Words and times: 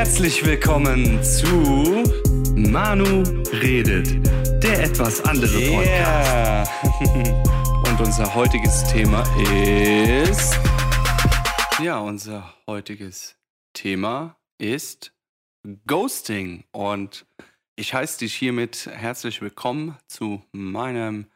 Herzlich 0.00 0.42
willkommen 0.46 1.22
zu 1.22 2.04
Manu 2.56 3.22
redet, 3.52 4.08
der 4.62 4.84
etwas 4.84 5.20
andere 5.26 5.60
Podcast. 5.60 6.72
Yeah. 6.82 7.42
Und 7.86 8.00
unser 8.00 8.34
heutiges 8.34 8.82
Thema 8.84 9.22
ist. 10.24 10.58
Ja, 11.82 11.98
unser 11.98 12.54
heutiges 12.66 13.36
Thema 13.74 14.38
ist 14.56 15.12
Ghosting. 15.86 16.64
Und 16.72 17.26
ich 17.76 17.92
heiße 17.92 18.20
dich 18.20 18.34
hiermit 18.34 18.86
herzlich 18.90 19.42
willkommen 19.42 19.98
zu 20.08 20.42
meinem 20.52 21.26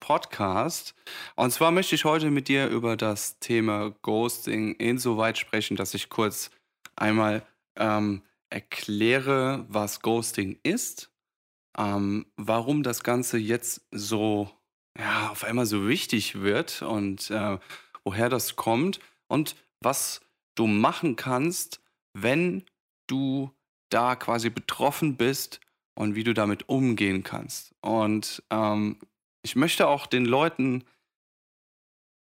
Podcast. 0.00 0.96
Und 1.36 1.52
zwar 1.52 1.70
möchte 1.70 1.94
ich 1.94 2.04
heute 2.04 2.32
mit 2.32 2.48
dir 2.48 2.66
über 2.66 2.96
das 2.96 3.38
Thema 3.38 3.94
Ghosting 4.02 4.74
insoweit 4.74 5.38
sprechen, 5.38 5.76
dass 5.76 5.94
ich 5.94 6.08
kurz 6.08 6.50
einmal 6.96 7.46
ähm, 7.76 8.22
erkläre, 8.50 9.64
was 9.68 10.00
Ghosting 10.00 10.58
ist, 10.62 11.10
ähm, 11.76 12.26
warum 12.36 12.82
das 12.82 13.02
Ganze 13.02 13.38
jetzt 13.38 13.86
so 13.90 14.50
ja, 14.98 15.30
auf 15.30 15.44
einmal 15.44 15.66
so 15.66 15.88
wichtig 15.88 16.40
wird 16.42 16.82
und 16.82 17.30
äh, 17.30 17.58
woher 18.04 18.28
das 18.28 18.56
kommt 18.56 19.00
und 19.28 19.56
was 19.80 20.20
du 20.54 20.66
machen 20.66 21.16
kannst, 21.16 21.80
wenn 22.14 22.64
du 23.06 23.50
da 23.90 24.16
quasi 24.16 24.50
betroffen 24.50 25.16
bist 25.16 25.60
und 25.94 26.14
wie 26.14 26.24
du 26.24 26.34
damit 26.34 26.68
umgehen 26.68 27.22
kannst. 27.22 27.74
Und 27.80 28.42
ähm, 28.50 28.98
ich 29.42 29.56
möchte 29.56 29.88
auch 29.88 30.06
den 30.06 30.24
Leuten, 30.24 30.84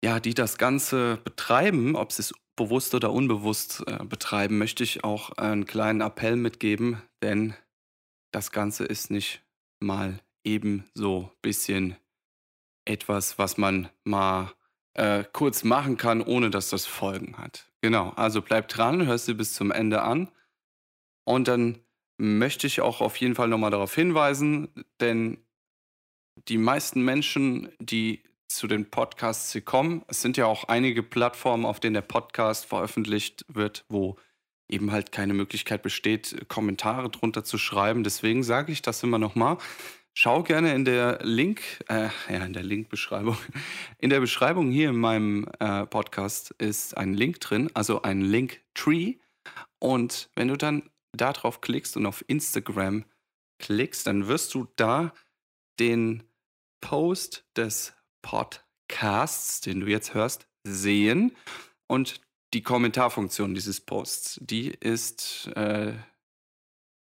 ja, 0.04 0.20
die 0.20 0.34
das 0.34 0.58
Ganze 0.58 1.18
betreiben, 1.18 1.96
ob 1.96 2.12
sie 2.12 2.22
es 2.22 2.34
bewusst 2.58 2.94
oder 2.94 3.14
unbewusst 3.14 3.84
äh, 3.88 4.04
betreiben, 4.04 4.58
möchte 4.58 4.84
ich 4.84 5.06
auch 5.06 5.32
einen 5.38 5.66
kleinen 5.66 6.02
Appell 6.02 6.36
mitgeben, 6.36 7.02
denn 7.22 7.54
das 8.32 8.52
Ganze 8.52 8.84
ist 8.84 9.10
nicht 9.10 9.42
mal 9.80 10.20
eben 10.44 10.90
so 10.94 11.32
ein 11.32 11.38
bisschen 11.42 11.96
etwas, 12.86 13.38
was 13.40 13.58
man 13.58 13.90
mal 14.04 14.54
äh, 14.94 15.24
kurz 15.32 15.64
machen 15.64 15.96
kann, 15.98 16.22
ohne 16.22 16.50
dass 16.50 16.70
das 16.70 16.86
Folgen 16.86 17.38
hat. 17.38 17.72
Genau, 17.82 18.10
also 18.16 18.42
bleib 18.42 18.68
dran, 18.68 19.06
hörst 19.06 19.28
du 19.28 19.36
bis 19.36 19.54
zum 19.54 19.72
Ende 19.72 20.02
an. 20.02 20.30
Und 21.26 21.48
dann 21.48 21.80
möchte 22.18 22.68
ich 22.68 22.82
auch 22.82 23.02
auf 23.02 23.18
jeden 23.18 23.36
Fall 23.36 23.48
nochmal 23.48 23.72
darauf 23.72 23.94
hinweisen, 23.94 24.70
denn 25.00 25.38
die 26.48 26.58
meisten 26.58 27.04
Menschen, 27.04 27.70
die 27.80 28.24
zu 28.48 28.68
den 28.68 28.90
Podcasts 28.90 29.52
hier 29.52 29.62
kommen, 29.62 30.04
es 30.08 30.22
sind 30.22 30.38
ja 30.38 30.46
auch 30.46 30.66
einige 30.66 31.04
Plattformen, 31.04 31.66
auf 31.66 31.80
denen 31.80 31.94
der 31.94 32.02
Podcast 32.02 32.66
veröffentlicht 32.66 33.46
wird, 33.48 33.86
wo 33.90 34.18
eben 34.70 34.92
halt 34.92 35.12
keine 35.12 35.34
Möglichkeit 35.34 35.82
besteht, 35.82 36.48
Kommentare 36.48 37.10
drunter 37.10 37.44
zu 37.44 37.58
schreiben. 37.58 38.04
Deswegen 38.04 38.44
sage 38.44 38.72
ich 38.72 38.82
das 38.82 39.04
immer 39.04 39.20
nochmal. 39.20 39.58
Schau 40.14 40.42
gerne 40.42 40.74
in 40.74 40.84
der 40.84 41.20
Link, 41.22 41.62
äh, 41.90 42.10
ja, 42.30 42.44
in 42.44 42.54
der 42.54 42.64
Link-Beschreibung. 42.64 43.38
In 44.00 44.10
der 44.10 44.20
Beschreibung 44.20 44.72
hier 44.72 44.90
in 44.90 44.98
meinem 44.98 45.48
äh, 45.60 45.86
Podcast 45.86 46.52
ist 46.58 46.98
ein 46.98 47.14
Link 47.14 47.40
drin, 47.40 47.70
also 47.76 48.02
ein 48.02 48.22
Link-Tree. 48.22 49.18
Und 49.78 50.32
wenn 50.36 50.48
du 50.48 50.58
dann 50.58 50.90
da 51.12 51.34
drauf 51.34 51.62
klickst 51.62 51.98
und 51.98 52.08
auf 52.08 52.26
Instagram 52.28 53.06
klickst, 53.60 54.08
dann 54.08 54.28
wirst 54.28 54.56
du 54.56 54.68
da 54.76 55.14
den 55.80 56.24
Post 56.82 57.46
des 57.56 57.94
Podcasts, 58.22 59.62
den 59.62 59.82
du 59.82 59.88
jetzt 59.88 60.14
hörst, 60.14 60.48
sehen. 60.64 61.36
Und 61.88 62.22
die 62.54 62.64
Kommentarfunktion 62.64 63.54
dieses 63.54 63.82
Posts, 63.82 64.40
die 64.42 64.70
ist 64.70 65.48
äh, 65.56 65.94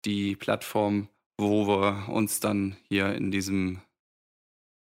die 0.05 0.37
Plattform, 0.37 1.09
wo 1.39 1.67
wir 1.67 2.09
uns 2.09 2.41
dann 2.41 2.77
hier 2.89 3.15
in 3.15 3.31
diesem, 3.31 3.81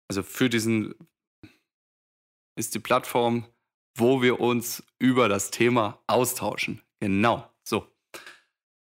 also 0.08 0.22
für 0.22 0.48
diesen, 0.48 0.94
ist 2.56 2.74
die 2.74 2.80
Plattform, 2.80 3.46
wo 3.96 4.22
wir 4.22 4.40
uns 4.40 4.82
über 4.98 5.28
das 5.28 5.50
Thema 5.50 6.02
austauschen. 6.06 6.82
Genau, 7.00 7.48
so. 7.64 7.86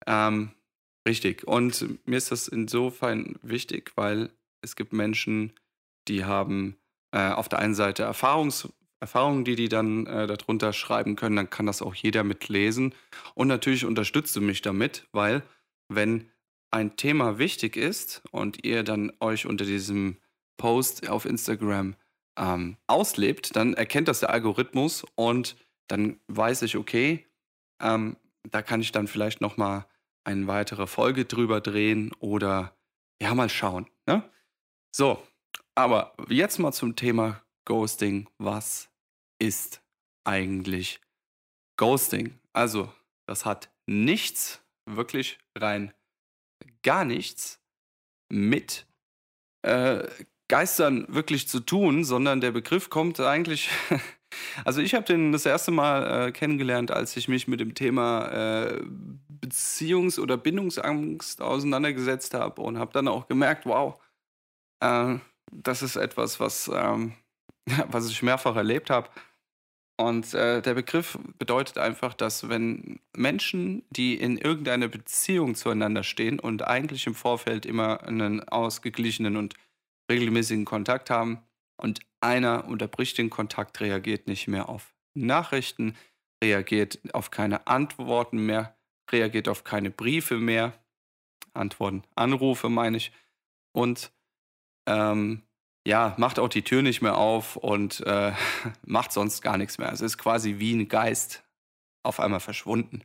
Ähm, 0.05 0.51
richtig. 1.07 1.45
Und 1.45 2.07
mir 2.07 2.17
ist 2.17 2.31
das 2.31 2.47
insofern 2.47 3.37
wichtig, 3.41 3.91
weil 3.95 4.31
es 4.61 4.75
gibt 4.75 4.93
Menschen, 4.93 5.53
die 6.07 6.23
haben 6.23 6.77
äh, 7.11 7.29
auf 7.29 7.49
der 7.49 7.59
einen 7.59 7.75
Seite 7.75 8.03
Erfahrungs 8.03 8.69
Erfahrungen, 8.99 9.45
die 9.45 9.55
die 9.55 9.69
dann 9.69 10.07
äh, 10.07 10.25
darunter 10.25 10.73
schreiben 10.73 11.15
können, 11.15 11.35
dann 11.35 11.49
kann 11.49 11.67
das 11.67 11.81
auch 11.81 11.93
jeder 11.93 12.23
mitlesen. 12.23 12.95
Und 13.35 13.47
natürlich 13.47 13.85
unterstützt 13.85 14.35
du 14.35 14.41
mich 14.41 14.61
damit, 14.61 15.07
weil 15.11 15.43
wenn 15.87 16.31
ein 16.71 16.95
Thema 16.97 17.37
wichtig 17.37 17.77
ist 17.77 18.23
und 18.31 18.65
ihr 18.65 18.83
dann 18.83 19.11
euch 19.19 19.45
unter 19.45 19.65
diesem 19.65 20.17
Post 20.57 21.07
auf 21.09 21.25
Instagram 21.25 21.95
ähm, 22.37 22.77
auslebt, 22.87 23.55
dann 23.55 23.73
erkennt 23.73 24.07
das 24.07 24.21
der 24.21 24.31
Algorithmus 24.31 25.05
und 25.15 25.55
dann 25.87 26.19
weiß 26.27 26.63
ich, 26.63 26.75
okay, 26.75 27.25
ähm, 27.79 28.17
da 28.49 28.61
kann 28.61 28.81
ich 28.81 28.91
dann 28.91 29.07
vielleicht 29.07 29.41
noch 29.41 29.57
mal 29.57 29.85
eine 30.23 30.47
weitere 30.47 30.87
Folge 30.87 31.25
drüber 31.25 31.61
drehen 31.61 32.11
oder 32.19 32.75
ja 33.21 33.33
mal 33.33 33.49
schauen. 33.49 33.87
Ne? 34.07 34.23
So, 34.91 35.21
aber 35.77 36.13
jetzt 36.27 36.57
mal 36.57 36.71
zum 36.71 36.95
Thema 36.95 37.41
Ghosting. 37.65 38.27
Was 38.39 38.89
ist 39.39 39.81
eigentlich 40.25 40.99
Ghosting? 41.77 42.39
Also, 42.51 42.91
das 43.27 43.45
hat 43.45 43.69
nichts, 43.85 44.61
wirklich 44.89 45.37
rein 45.57 45.93
gar 46.81 47.05
nichts 47.05 47.61
mit 48.31 48.87
äh, 49.61 50.07
Geistern 50.49 51.05
wirklich 51.09 51.47
zu 51.47 51.59
tun, 51.59 52.03
sondern 52.03 52.41
der 52.41 52.51
Begriff 52.51 52.89
kommt 52.89 53.19
eigentlich. 53.19 53.69
Also 54.65 54.81
ich 54.81 54.93
habe 54.93 55.05
den 55.05 55.31
das 55.31 55.45
erste 55.45 55.71
Mal 55.71 56.27
äh, 56.27 56.31
kennengelernt, 56.33 56.91
als 56.91 57.15
ich 57.15 57.29
mich 57.29 57.47
mit 57.47 57.61
dem 57.61 57.75
Thema 57.75 58.27
äh, 58.27 58.83
Beziehungs- 59.41 60.19
oder 60.19 60.35
Bindungsangst 60.35 61.41
auseinandergesetzt 61.41 62.33
habe 62.33 62.61
und 62.61 62.77
habe 62.77 62.91
dann 62.91 63.07
auch 63.07 63.27
gemerkt, 63.27 63.65
wow, 63.65 63.97
äh, 64.83 65.17
das 65.51 65.81
ist 65.81 65.95
etwas, 65.95 66.39
was, 66.39 66.69
ähm, 66.73 67.13
was 67.87 68.09
ich 68.09 68.21
mehrfach 68.23 68.55
erlebt 68.55 68.89
habe. 68.89 69.09
Und 69.99 70.35
äh, 70.35 70.61
der 70.61 70.75
Begriff 70.75 71.17
bedeutet 71.39 71.79
einfach, 71.79 72.13
dass 72.13 72.49
wenn 72.49 72.99
Menschen, 73.15 73.83
die 73.89 74.13
in 74.13 74.37
irgendeiner 74.37 74.87
Beziehung 74.87 75.55
zueinander 75.55 76.03
stehen 76.03 76.39
und 76.39 76.67
eigentlich 76.67 77.07
im 77.07 77.15
Vorfeld 77.15 77.65
immer 77.65 78.03
einen 78.03 78.47
ausgeglichenen 78.47 79.37
und 79.37 79.55
regelmäßigen 80.09 80.65
Kontakt 80.65 81.09
haben 81.09 81.41
und 81.77 81.99
einer 82.21 82.65
unterbricht 82.65 83.17
den 83.17 83.31
Kontakt, 83.31 83.79
reagiert 83.79 84.27
nicht 84.27 84.47
mehr 84.47 84.69
auf 84.69 84.93
Nachrichten, 85.15 85.95
reagiert 86.43 86.99
auf 87.13 87.31
keine 87.31 87.65
Antworten 87.65 88.45
mehr, 88.45 88.77
reagiert 89.11 89.47
auf 89.47 89.63
keine 89.63 89.89
Briefe 89.89 90.37
mehr, 90.37 90.73
Antworten, 91.53 92.03
Anrufe 92.15 92.69
meine 92.69 92.97
ich, 92.97 93.11
und 93.71 94.11
ähm, 94.87 95.43
ja, 95.85 96.15
macht 96.17 96.39
auch 96.39 96.49
die 96.49 96.63
Tür 96.63 96.81
nicht 96.81 97.01
mehr 97.01 97.17
auf 97.17 97.55
und 97.55 98.01
äh, 98.05 98.33
macht 98.85 99.11
sonst 99.11 99.41
gar 99.41 99.57
nichts 99.57 99.77
mehr. 99.77 99.91
Es 99.91 100.01
ist 100.01 100.17
quasi 100.17 100.57
wie 100.57 100.73
ein 100.73 100.87
Geist 100.87 101.43
auf 102.03 102.19
einmal 102.19 102.39
verschwunden. 102.39 103.03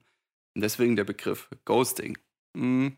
Und 0.54 0.62
deswegen 0.62 0.96
der 0.96 1.04
Begriff 1.04 1.48
Ghosting. 1.64 2.18
Hm. 2.56 2.96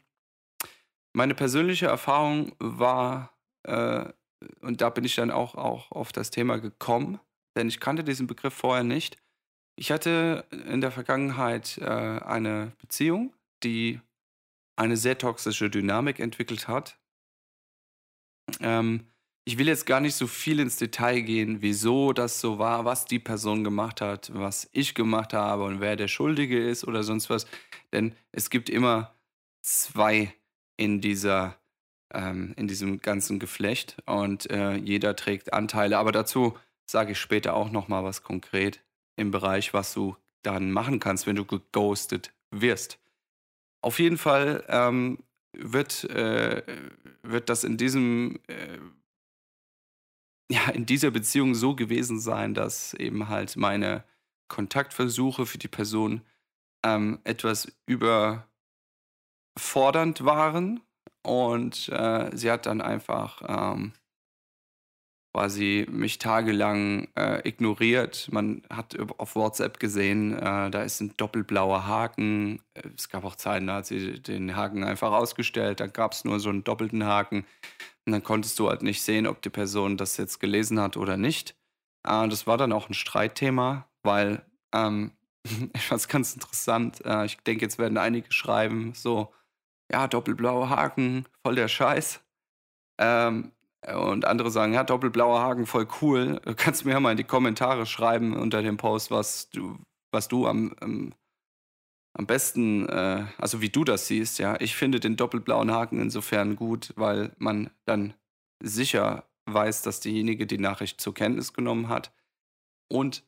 Meine 1.12 1.34
persönliche 1.34 1.86
Erfahrung 1.86 2.54
war, 2.58 3.36
äh, 3.62 4.04
und 4.60 4.80
da 4.80 4.90
bin 4.90 5.04
ich 5.04 5.14
dann 5.14 5.30
auch, 5.30 5.54
auch 5.54 5.92
auf 5.92 6.12
das 6.12 6.30
Thema 6.30 6.58
gekommen, 6.58 7.20
denn 7.56 7.68
ich 7.68 7.80
kannte 7.80 8.04
diesen 8.04 8.26
Begriff 8.26 8.54
vorher 8.54 8.84
nicht. 8.84 9.16
Ich 9.76 9.92
hatte 9.92 10.46
in 10.50 10.80
der 10.80 10.90
Vergangenheit 10.90 11.78
äh, 11.78 11.84
eine 11.84 12.72
Beziehung, 12.78 13.32
die 13.62 14.00
eine 14.76 14.96
sehr 14.96 15.18
toxische 15.18 15.70
Dynamik 15.70 16.18
entwickelt 16.20 16.68
hat. 16.68 16.98
Ähm, 18.60 19.06
ich 19.46 19.58
will 19.58 19.68
jetzt 19.68 19.84
gar 19.86 20.00
nicht 20.00 20.14
so 20.14 20.26
viel 20.26 20.58
ins 20.58 20.76
Detail 20.76 21.20
gehen, 21.20 21.60
wieso 21.60 22.12
das 22.12 22.40
so 22.40 22.58
war, 22.58 22.84
was 22.84 23.04
die 23.04 23.18
Person 23.18 23.62
gemacht 23.62 24.00
hat, 24.00 24.30
was 24.34 24.68
ich 24.72 24.94
gemacht 24.94 25.34
habe 25.34 25.64
und 25.64 25.80
wer 25.80 25.96
der 25.96 26.08
Schuldige 26.08 26.66
ist 26.66 26.84
oder 26.84 27.02
sonst 27.02 27.28
was. 27.28 27.46
Denn 27.92 28.14
es 28.32 28.48
gibt 28.48 28.70
immer 28.70 29.14
zwei 29.62 30.34
in 30.76 31.00
dieser 31.00 31.58
ähm, 32.12 32.54
in 32.56 32.68
diesem 32.68 33.00
ganzen 33.00 33.38
Geflecht 33.38 33.96
und 34.06 34.50
äh, 34.50 34.74
jeder 34.76 35.16
trägt 35.16 35.52
Anteile. 35.52 35.98
Aber 35.98 36.12
dazu 36.12 36.56
sage 36.86 37.12
ich 37.12 37.18
später 37.18 37.54
auch 37.54 37.70
noch 37.70 37.88
mal 37.88 38.04
was 38.04 38.22
konkret 38.22 38.82
im 39.16 39.30
Bereich, 39.30 39.74
was 39.74 39.92
du 39.92 40.16
dann 40.42 40.70
machen 40.70 41.00
kannst, 41.00 41.26
wenn 41.26 41.36
du 41.36 41.44
geghostet 41.44 42.32
wirst. 42.50 42.98
Auf 43.82 43.98
jeden 43.98 44.18
Fall 44.18 44.64
ähm, 44.68 45.18
wird, 45.58 46.04
äh, 46.04 46.62
wird 47.22 47.48
das 47.48 47.64
in 47.64 47.76
diesem 47.76 48.38
äh, 48.46 48.78
ja, 50.50 50.68
in 50.70 50.86
dieser 50.86 51.10
Beziehung 51.10 51.54
so 51.54 51.74
gewesen 51.74 52.20
sein, 52.20 52.54
dass 52.54 52.94
eben 52.94 53.28
halt 53.28 53.56
meine 53.56 54.04
Kontaktversuche 54.48 55.46
für 55.46 55.58
die 55.58 55.68
Person 55.68 56.22
ähm, 56.84 57.20
etwas 57.24 57.72
über 57.86 58.46
fordernd 59.58 60.24
waren. 60.24 60.80
Und 61.22 61.88
äh, 61.88 62.30
sie 62.36 62.50
hat 62.50 62.66
dann 62.66 62.82
einfach 62.82 63.42
ähm, 63.46 63.92
quasi 65.34 65.84
mich 65.90 66.18
tagelang 66.18 67.08
äh, 67.16 67.46
ignoriert. 67.46 68.28
Man 68.30 68.62
hat 68.70 68.96
auf 69.18 69.34
WhatsApp 69.34 69.80
gesehen, 69.80 70.38
äh, 70.38 70.70
da 70.70 70.82
ist 70.82 71.00
ein 71.00 71.12
doppelblauer 71.16 71.88
Haken. 71.88 72.60
Es 72.96 73.08
gab 73.08 73.24
auch 73.24 73.34
Zeiten, 73.34 73.66
da 73.66 73.76
hat 73.76 73.86
sie 73.86 74.20
den 74.20 74.54
Haken 74.54 74.84
einfach 74.84 75.10
ausgestellt. 75.10 75.80
Da 75.80 75.88
gab 75.88 76.12
es 76.12 76.24
nur 76.24 76.38
so 76.38 76.50
einen 76.50 76.62
doppelten 76.62 77.04
Haken. 77.04 77.44
Und 78.06 78.12
dann 78.12 78.22
konntest 78.22 78.60
du 78.60 78.68
halt 78.68 78.82
nicht 78.82 79.02
sehen, 79.02 79.26
ob 79.26 79.42
die 79.42 79.50
Person 79.50 79.96
das 79.96 80.16
jetzt 80.18 80.38
gelesen 80.38 80.78
hat 80.78 80.96
oder 80.96 81.16
nicht. 81.16 81.56
Äh, 82.06 82.28
das 82.28 82.46
war 82.46 82.56
dann 82.56 82.72
auch 82.72 82.88
ein 82.88 82.94
Streitthema, 82.94 83.88
weil 84.04 84.40
ähm, 84.72 85.10
ich 85.74 85.82
fand 85.82 86.00
es 86.00 86.06
ganz 86.06 86.32
interessant. 86.34 87.04
Äh, 87.04 87.26
ich 87.26 87.38
denke, 87.38 87.64
jetzt 87.64 87.78
werden 87.78 87.98
einige 87.98 88.30
schreiben, 88.30 88.92
so, 88.94 89.34
ja, 89.90 90.06
doppelblauer 90.06 90.70
Haken, 90.70 91.26
voll 91.42 91.56
der 91.56 91.68
Scheiß. 91.68 92.20
Ähm, 93.00 93.50
und 93.92 94.24
andere 94.24 94.50
sagen, 94.50 94.72
ja, 94.72 94.84
doppelblauer 94.84 95.40
Haken, 95.40 95.66
voll 95.66 95.86
cool. 96.00 96.40
Du 96.44 96.54
kannst 96.54 96.84
mir 96.84 96.92
ja 96.92 97.00
mal 97.00 97.10
in 97.12 97.16
die 97.16 97.24
Kommentare 97.24 97.86
schreiben 97.86 98.34
unter 98.34 98.62
dem 98.62 98.76
Post, 98.76 99.10
was 99.10 99.50
du, 99.50 99.78
was 100.10 100.28
du 100.28 100.46
am, 100.46 100.74
am, 100.80 101.14
am 102.16 102.26
besten, 102.26 102.88
äh, 102.88 103.26
also 103.38 103.60
wie 103.60 103.68
du 103.68 103.84
das 103.84 104.06
siehst, 104.06 104.38
ja. 104.38 104.58
Ich 104.60 104.76
finde 104.76 105.00
den 105.00 105.16
doppelblauen 105.16 105.70
Haken 105.70 106.00
insofern 106.00 106.56
gut, 106.56 106.92
weil 106.96 107.32
man 107.38 107.70
dann 107.84 108.14
sicher 108.62 109.24
weiß, 109.46 109.82
dass 109.82 110.00
diejenige 110.00 110.46
die 110.46 110.58
Nachricht 110.58 111.00
zur 111.00 111.12
Kenntnis 111.12 111.52
genommen 111.52 111.88
hat. 111.88 112.12
Und 112.88 113.24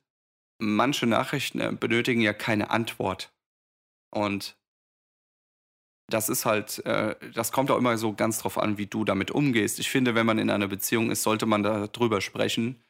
manche 0.58 1.06
Nachrichten 1.06 1.60
äh, 1.60 1.72
benötigen 1.78 2.20
ja 2.20 2.32
keine 2.32 2.70
Antwort. 2.70 3.32
Und 4.10 4.56
das 6.08 6.28
ist 6.28 6.46
halt, 6.46 6.84
äh, 6.86 7.16
das 7.34 7.52
kommt 7.52 7.70
auch 7.70 7.78
immer 7.78 7.98
so 7.98 8.12
ganz 8.12 8.38
drauf 8.38 8.58
an, 8.58 8.78
wie 8.78 8.86
du 8.86 9.04
damit 9.04 9.30
umgehst. 9.30 9.78
Ich 9.78 9.90
finde, 9.90 10.14
wenn 10.14 10.26
man 10.26 10.38
in 10.38 10.50
einer 10.50 10.68
Beziehung 10.68 11.10
ist, 11.10 11.22
sollte 11.22 11.46
man 11.46 11.62
darüber 11.62 12.20
sprechen, 12.20 12.80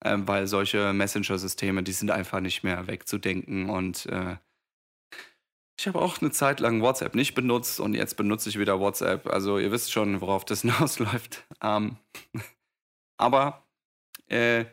äh, 0.00 0.16
weil 0.18 0.46
solche 0.46 0.92
Messenger-Systeme, 0.92 1.82
die 1.82 1.92
sind 1.92 2.10
einfach 2.10 2.40
nicht 2.40 2.62
mehr 2.62 2.86
wegzudenken. 2.86 3.68
Und 3.68 4.06
äh, 4.06 4.36
ich 5.78 5.86
habe 5.86 6.00
auch 6.00 6.20
eine 6.20 6.30
Zeit 6.30 6.60
lang 6.60 6.80
WhatsApp 6.80 7.14
nicht 7.14 7.34
benutzt 7.34 7.80
und 7.80 7.94
jetzt 7.94 8.16
benutze 8.16 8.48
ich 8.48 8.58
wieder 8.58 8.80
WhatsApp. 8.80 9.26
Also 9.26 9.58
ihr 9.58 9.72
wisst 9.72 9.92
schon, 9.92 10.20
worauf 10.20 10.44
das 10.44 10.60
hinausläuft. 10.62 11.44
Ähm, 11.62 11.96
aber 13.18 13.66
äh, 14.28 14.64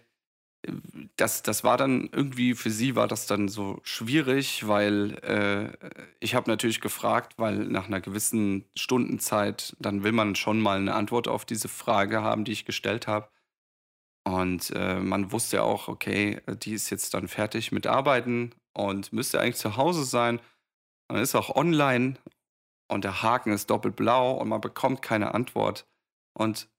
das, 1.16 1.42
das 1.44 1.64
war 1.64 1.78
dann 1.78 2.10
irgendwie, 2.12 2.54
für 2.54 2.70
sie 2.70 2.96
war 2.96 3.08
das 3.08 3.28
dann 3.28 3.48
so 3.48 3.80
schwierig, 3.84 4.68
weil 4.68 5.18
äh, 5.24 5.88
ich 6.20 6.36
habe 6.36 6.50
natürlich 6.50 6.82
gefragt, 6.82 7.34
weil 7.38 7.58
nach 7.66 7.88
einer 7.88 8.02
gewissen 8.02 8.66
Stundenzeit, 8.76 9.76
dann 9.80 10.04
will 10.04 10.12
man 10.12 10.36
schon 10.36 10.60
mal 10.60 10.78
eine 10.78 10.96
Antwort 10.96 11.28
auf 11.28 11.46
diese 11.46 11.70
Frage 11.70 12.22
haben, 12.22 12.46
die 12.46 12.52
ich 12.52 12.66
gestellt 12.66 13.08
habe. 13.08 13.30
Und 14.26 14.72
äh, 14.76 15.00
man 15.00 15.32
wusste 15.32 15.58
ja 15.58 15.64
auch, 15.64 15.88
okay, 15.88 16.42
die 16.64 16.74
ist 16.74 16.90
jetzt 16.90 17.14
dann 17.14 17.28
fertig 17.28 17.72
mit 17.72 17.88
Arbeiten 17.88 18.54
und 18.74 19.14
müsste 19.14 19.40
eigentlich 19.40 19.56
zu 19.56 19.78
Hause 19.78 20.04
sein. 20.04 20.40
Man 21.10 21.22
ist 21.22 21.36
auch 21.36 21.56
online 21.56 22.16
und 22.90 23.04
der 23.04 23.24
Haken 23.24 23.52
ist 23.52 23.70
doppelt 23.70 23.96
blau 23.96 24.34
und 24.34 24.50
man 24.50 24.62
bekommt 24.62 25.02
keine 25.02 25.34
Antwort. 25.34 25.88
Und 26.34 26.70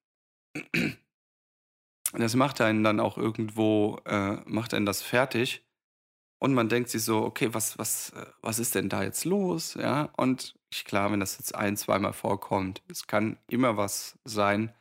das 2.12 2.34
macht 2.34 2.60
einen 2.60 2.82
dann 2.84 3.00
auch 3.00 3.16
irgendwo, 3.16 3.98
äh, 4.04 4.36
macht 4.46 4.74
einen 4.74 4.86
das 4.86 5.02
fertig. 5.02 5.64
Und 6.42 6.54
man 6.54 6.70
denkt 6.70 6.88
sich 6.88 7.04
so, 7.04 7.22
okay, 7.22 7.52
was, 7.52 7.78
was, 7.78 8.10
äh, 8.10 8.26
was 8.40 8.58
ist 8.58 8.74
denn 8.74 8.88
da 8.88 9.02
jetzt 9.02 9.24
los? 9.24 9.74
Ja, 9.74 10.10
und 10.16 10.54
klar, 10.84 11.12
wenn 11.12 11.20
das 11.20 11.38
jetzt 11.38 11.54
ein, 11.54 11.76
zweimal 11.76 12.12
vorkommt, 12.12 12.82
es 12.88 13.06
kann 13.06 13.38
immer 13.48 13.76
was 13.76 14.18
sein, 14.24 14.72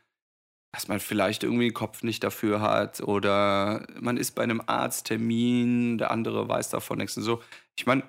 dass 0.72 0.88
man 0.88 1.00
vielleicht 1.00 1.42
irgendwie 1.42 1.68
den 1.68 1.74
Kopf 1.74 2.02
nicht 2.02 2.22
dafür 2.22 2.60
hat 2.60 3.00
oder 3.00 3.86
man 4.00 4.16
ist 4.16 4.32
bei 4.32 4.42
einem 4.42 4.62
Arzttermin, 4.64 5.98
der 5.98 6.12
andere 6.12 6.48
weiß 6.48 6.70
davon 6.70 6.98
nichts 6.98 7.16
und 7.16 7.24
so. 7.24 7.42
Ich 7.76 7.86
meine, 7.86 8.08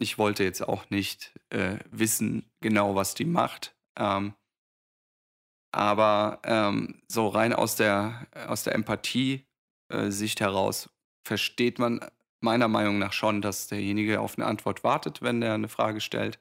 ich 0.00 0.18
wollte 0.18 0.44
jetzt 0.44 0.66
auch 0.66 0.88
nicht 0.90 1.38
äh, 1.50 1.78
wissen 1.90 2.50
genau, 2.60 2.94
was 2.94 3.14
die 3.14 3.24
macht. 3.24 3.76
Ähm, 3.96 4.34
aber 5.72 6.40
ähm, 6.44 7.02
so 7.08 7.28
rein 7.28 7.52
aus 7.52 7.76
der, 7.76 8.26
aus 8.46 8.64
der 8.64 8.74
Empathie-Sicht 8.74 10.40
äh, 10.40 10.44
heraus 10.44 10.90
versteht 11.26 11.78
man 11.78 12.00
meiner 12.40 12.68
Meinung 12.68 12.98
nach 12.98 13.12
schon, 13.12 13.42
dass 13.42 13.66
derjenige 13.66 14.20
auf 14.20 14.38
eine 14.38 14.46
Antwort 14.46 14.84
wartet, 14.84 15.22
wenn 15.22 15.40
der 15.40 15.54
eine 15.54 15.68
Frage 15.68 16.00
stellt. 16.00 16.38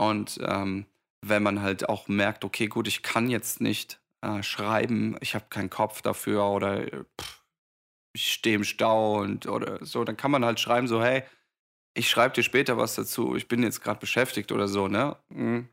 Und 0.00 0.38
ähm, 0.42 0.86
wenn 1.20 1.42
man 1.42 1.60
halt 1.60 1.88
auch 1.88 2.08
merkt, 2.08 2.44
okay, 2.44 2.68
gut, 2.68 2.86
ich 2.86 3.02
kann 3.02 3.28
jetzt 3.28 3.60
nicht 3.60 4.00
äh, 4.22 4.42
schreiben, 4.42 5.16
ich 5.20 5.34
habe 5.34 5.46
keinen 5.50 5.70
Kopf 5.70 6.02
dafür 6.02 6.44
oder 6.46 6.86
pff, 7.20 7.42
ich 8.14 8.32
stehe 8.32 8.56
im 8.56 8.64
Stau 8.64 9.20
und 9.20 9.46
oder 9.46 9.84
so, 9.84 10.04
dann 10.04 10.16
kann 10.16 10.30
man 10.30 10.44
halt 10.44 10.60
schreiben, 10.60 10.88
so, 10.88 11.02
hey, 11.02 11.24
ich 11.94 12.08
schreibe 12.08 12.34
dir 12.34 12.42
später 12.42 12.78
was 12.78 12.94
dazu, 12.94 13.34
ich 13.34 13.48
bin 13.48 13.62
jetzt 13.62 13.82
gerade 13.82 14.00
beschäftigt 14.00 14.52
oder 14.52 14.68
so, 14.68 14.88
ne? 14.88 15.16
Mhm. 15.28 15.68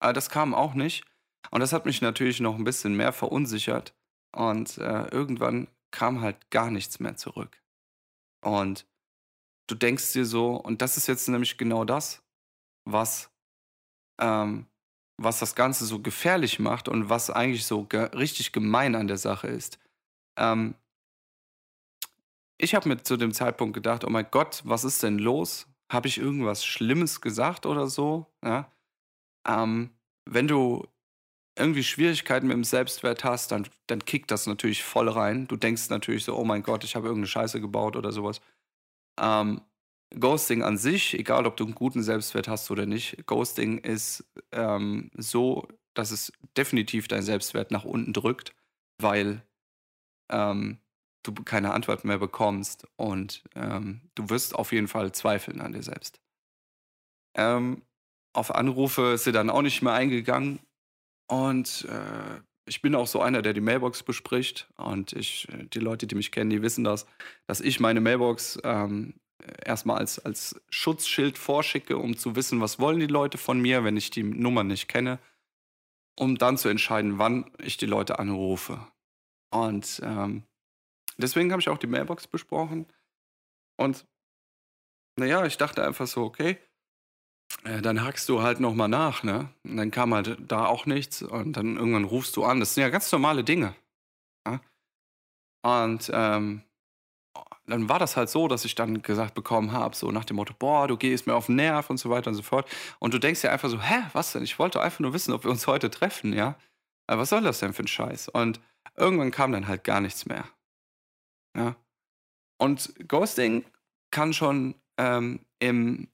Aber 0.00 0.12
das 0.12 0.30
kam 0.30 0.54
auch 0.54 0.74
nicht. 0.74 1.04
Und 1.50 1.60
das 1.60 1.72
hat 1.72 1.86
mich 1.86 2.02
natürlich 2.02 2.40
noch 2.40 2.56
ein 2.56 2.64
bisschen 2.64 2.96
mehr 2.96 3.12
verunsichert. 3.12 3.94
Und 4.36 4.78
äh, 4.78 5.08
irgendwann 5.08 5.68
kam 5.90 6.20
halt 6.20 6.50
gar 6.50 6.70
nichts 6.70 7.00
mehr 7.00 7.16
zurück. 7.16 7.62
Und 8.44 8.86
du 9.68 9.74
denkst 9.74 10.12
dir 10.12 10.24
so, 10.24 10.56
und 10.56 10.82
das 10.82 10.96
ist 10.96 11.06
jetzt 11.06 11.28
nämlich 11.28 11.56
genau 11.58 11.84
das, 11.84 12.22
was, 12.84 13.30
ähm, 14.20 14.66
was 15.20 15.38
das 15.38 15.54
Ganze 15.54 15.86
so 15.86 16.00
gefährlich 16.00 16.58
macht 16.58 16.88
und 16.88 17.08
was 17.08 17.30
eigentlich 17.30 17.66
so 17.66 17.84
ge 17.84 18.04
richtig 18.14 18.52
gemein 18.52 18.94
an 18.94 19.08
der 19.08 19.18
Sache 19.18 19.48
ist. 19.48 19.78
Ähm, 20.38 20.74
ich 22.60 22.74
habe 22.74 22.88
mir 22.88 23.02
zu 23.02 23.16
dem 23.16 23.32
Zeitpunkt 23.32 23.74
gedacht, 23.74 24.04
oh 24.04 24.10
mein 24.10 24.26
Gott, 24.30 24.62
was 24.64 24.84
ist 24.84 25.02
denn 25.02 25.18
los? 25.18 25.66
Habe 25.90 26.08
ich 26.08 26.18
irgendwas 26.18 26.64
Schlimmes 26.64 27.20
gesagt 27.20 27.66
oder 27.66 27.86
so? 27.88 28.26
Ja? 28.44 28.70
Ähm, 29.46 29.90
wenn 30.26 30.48
du 30.48 30.86
irgendwie 31.58 31.82
Schwierigkeiten 31.82 32.46
mit 32.46 32.54
dem 32.54 32.64
Selbstwert 32.64 33.24
hast, 33.24 33.52
dann, 33.52 33.68
dann 33.86 34.04
kickt 34.04 34.30
das 34.30 34.46
natürlich 34.46 34.82
voll 34.82 35.08
rein. 35.08 35.46
Du 35.48 35.56
denkst 35.56 35.88
natürlich 35.90 36.24
so, 36.24 36.36
oh 36.36 36.44
mein 36.44 36.62
Gott, 36.62 36.84
ich 36.84 36.96
habe 36.96 37.06
irgendeine 37.06 37.28
Scheiße 37.28 37.60
gebaut 37.60 37.96
oder 37.96 38.12
sowas. 38.12 38.40
Ähm, 39.20 39.60
Ghosting 40.18 40.62
an 40.62 40.78
sich, 40.78 41.18
egal 41.18 41.46
ob 41.46 41.56
du 41.56 41.64
einen 41.64 41.74
guten 41.74 42.02
Selbstwert 42.02 42.48
hast 42.48 42.70
oder 42.70 42.86
nicht, 42.86 43.26
Ghosting 43.26 43.78
ist 43.78 44.24
ähm, 44.52 45.10
so, 45.16 45.68
dass 45.94 46.10
es 46.10 46.32
definitiv 46.56 47.08
deinen 47.08 47.22
Selbstwert 47.22 47.70
nach 47.70 47.84
unten 47.84 48.12
drückt, 48.12 48.54
weil 49.00 49.42
ähm, 50.30 50.78
du 51.24 51.34
keine 51.34 51.74
Antwort 51.74 52.04
mehr 52.04 52.18
bekommst 52.18 52.86
und 52.96 53.44
ähm, 53.54 54.00
du 54.14 54.30
wirst 54.30 54.54
auf 54.54 54.72
jeden 54.72 54.88
Fall 54.88 55.12
zweifeln 55.12 55.60
an 55.60 55.72
dir 55.72 55.82
selbst. 55.82 56.20
Ähm, 57.36 57.82
auf 58.32 58.54
Anrufe 58.54 59.12
ist 59.14 59.24
sie 59.24 59.32
dann 59.32 59.50
auch 59.50 59.62
nicht 59.62 59.82
mehr 59.82 59.92
eingegangen 59.92 60.60
und 61.28 61.86
äh, 61.88 62.40
ich 62.66 62.82
bin 62.82 62.94
auch 62.94 63.06
so 63.06 63.20
einer, 63.20 63.42
der 63.42 63.52
die 63.52 63.60
Mailbox 63.60 64.02
bespricht. 64.02 64.68
Und 64.76 65.12
ich, 65.12 65.48
äh, 65.50 65.64
die 65.64 65.78
Leute, 65.78 66.06
die 66.06 66.14
mich 66.14 66.32
kennen, 66.32 66.50
die 66.50 66.62
wissen 66.62 66.84
das, 66.84 67.06
dass 67.46 67.60
ich 67.60 67.80
meine 67.80 68.00
Mailbox 68.00 68.58
ähm, 68.64 69.14
erstmal 69.64 69.98
als, 69.98 70.18
als 70.18 70.60
Schutzschild 70.68 71.38
vorschicke, 71.38 71.96
um 71.96 72.16
zu 72.16 72.36
wissen, 72.36 72.60
was 72.60 72.78
wollen 72.78 73.00
die 73.00 73.06
Leute 73.06 73.38
von 73.38 73.60
mir, 73.60 73.84
wenn 73.84 73.96
ich 73.96 74.10
die 74.10 74.22
Nummer 74.22 74.64
nicht 74.64 74.88
kenne, 74.88 75.18
um 76.18 76.36
dann 76.36 76.58
zu 76.58 76.68
entscheiden, 76.68 77.18
wann 77.18 77.50
ich 77.58 77.76
die 77.76 77.86
Leute 77.86 78.18
anrufe. 78.18 78.86
Und 79.50 80.00
ähm, 80.02 80.44
deswegen 81.16 81.52
habe 81.52 81.60
ich 81.60 81.68
auch 81.68 81.78
die 81.78 81.86
Mailbox 81.86 82.26
besprochen. 82.26 82.86
Und 83.76 84.06
naja, 85.16 85.44
ich 85.46 85.56
dachte 85.56 85.84
einfach 85.84 86.06
so, 86.06 86.24
okay, 86.24 86.58
dann 87.82 88.02
hackst 88.02 88.28
du 88.28 88.42
halt 88.42 88.60
nochmal 88.60 88.88
nach, 88.88 89.22
ne? 89.22 89.48
Und 89.64 89.76
dann 89.76 89.90
kam 89.90 90.14
halt 90.14 90.38
da 90.40 90.66
auch 90.66 90.86
nichts 90.86 91.22
und 91.22 91.54
dann 91.56 91.76
irgendwann 91.76 92.04
rufst 92.04 92.36
du 92.36 92.44
an. 92.44 92.60
Das 92.60 92.74
sind 92.74 92.82
ja 92.82 92.88
ganz 92.88 93.10
normale 93.12 93.44
Dinge. 93.44 93.74
Ja? 94.46 94.60
Und 95.62 96.10
ähm, 96.12 96.62
dann 97.66 97.88
war 97.88 97.98
das 97.98 98.16
halt 98.16 98.30
so, 98.30 98.48
dass 98.48 98.64
ich 98.64 98.74
dann 98.74 99.02
gesagt 99.02 99.34
bekommen 99.34 99.72
habe, 99.72 99.94
so 99.94 100.10
nach 100.10 100.24
dem 100.24 100.36
Motto, 100.36 100.54
boah, 100.58 100.88
du 100.88 100.96
gehst 100.96 101.26
mir 101.26 101.34
auf 101.34 101.46
den 101.46 101.56
Nerv 101.56 101.90
und 101.90 101.98
so 101.98 102.10
weiter 102.10 102.30
und 102.30 102.36
so 102.36 102.42
fort. 102.42 102.68
Und 102.98 103.12
du 103.12 103.18
denkst 103.18 103.42
ja 103.42 103.50
einfach 103.52 103.68
so, 103.68 103.80
hä, 103.80 104.04
was 104.12 104.32
denn? 104.32 104.42
Ich 104.42 104.58
wollte 104.58 104.80
einfach 104.80 105.00
nur 105.00 105.12
wissen, 105.12 105.32
ob 105.32 105.44
wir 105.44 105.50
uns 105.50 105.66
heute 105.66 105.90
treffen, 105.90 106.32
ja? 106.32 106.56
Aber 107.06 107.22
was 107.22 107.30
soll 107.30 107.42
das 107.42 107.60
denn 107.60 107.72
für 107.72 107.82
ein 107.82 107.88
Scheiß? 107.88 108.28
Und 108.28 108.60
irgendwann 108.96 109.30
kam 109.30 109.52
dann 109.52 109.68
halt 109.68 109.84
gar 109.84 110.00
nichts 110.00 110.26
mehr. 110.26 110.44
Ja. 111.56 111.76
Und 112.58 112.94
Ghosting 113.06 113.64
kann 114.10 114.32
schon 114.32 114.74
ähm, 114.96 115.40
im 115.58 116.08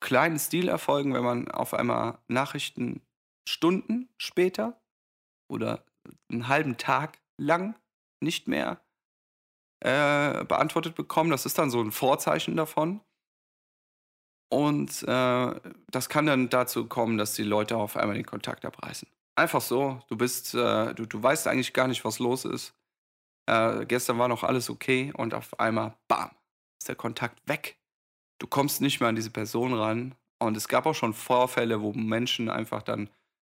kleinen 0.00 0.38
Stil 0.38 0.68
erfolgen, 0.68 1.14
wenn 1.14 1.24
man 1.24 1.50
auf 1.50 1.74
einmal 1.74 2.18
Nachrichten 2.28 3.02
Stunden 3.48 4.08
später 4.18 4.80
oder 5.48 5.84
einen 6.30 6.48
halben 6.48 6.76
Tag 6.76 7.18
lang 7.36 7.74
nicht 8.20 8.48
mehr 8.48 8.80
äh, 9.80 10.44
beantwortet 10.44 10.94
bekommt. 10.94 11.32
Das 11.32 11.46
ist 11.46 11.58
dann 11.58 11.70
so 11.70 11.80
ein 11.80 11.92
Vorzeichen 11.92 12.56
davon. 12.56 13.00
Und 14.52 15.04
äh, 15.04 15.60
das 15.90 16.08
kann 16.08 16.26
dann 16.26 16.48
dazu 16.48 16.86
kommen, 16.86 17.18
dass 17.18 17.34
die 17.34 17.44
Leute 17.44 17.76
auf 17.76 17.96
einmal 17.96 18.16
den 18.16 18.26
Kontakt 18.26 18.64
abreißen. 18.64 19.08
Einfach 19.36 19.60
so, 19.60 20.02
du 20.08 20.16
bist, 20.16 20.54
äh, 20.54 20.92
du, 20.94 21.06
du 21.06 21.22
weißt 21.22 21.46
eigentlich 21.46 21.72
gar 21.72 21.86
nicht, 21.86 22.04
was 22.04 22.18
los 22.18 22.44
ist. 22.44 22.74
Äh, 23.46 23.86
gestern 23.86 24.18
war 24.18 24.28
noch 24.28 24.44
alles 24.44 24.68
okay 24.68 25.12
und 25.16 25.34
auf 25.34 25.58
einmal, 25.58 25.96
bam, 26.08 26.30
ist 26.80 26.88
der 26.88 26.96
Kontakt 26.96 27.40
weg. 27.48 27.79
Du 28.40 28.48
kommst 28.48 28.80
nicht 28.80 28.98
mehr 28.98 29.08
an 29.08 29.16
diese 29.16 29.30
Person 29.30 29.74
ran. 29.74 30.14
Und 30.40 30.56
es 30.56 30.66
gab 30.66 30.86
auch 30.86 30.94
schon 30.94 31.14
Vorfälle, 31.14 31.82
wo 31.82 31.92
Menschen 31.92 32.48
einfach 32.48 32.82
dann 32.82 33.10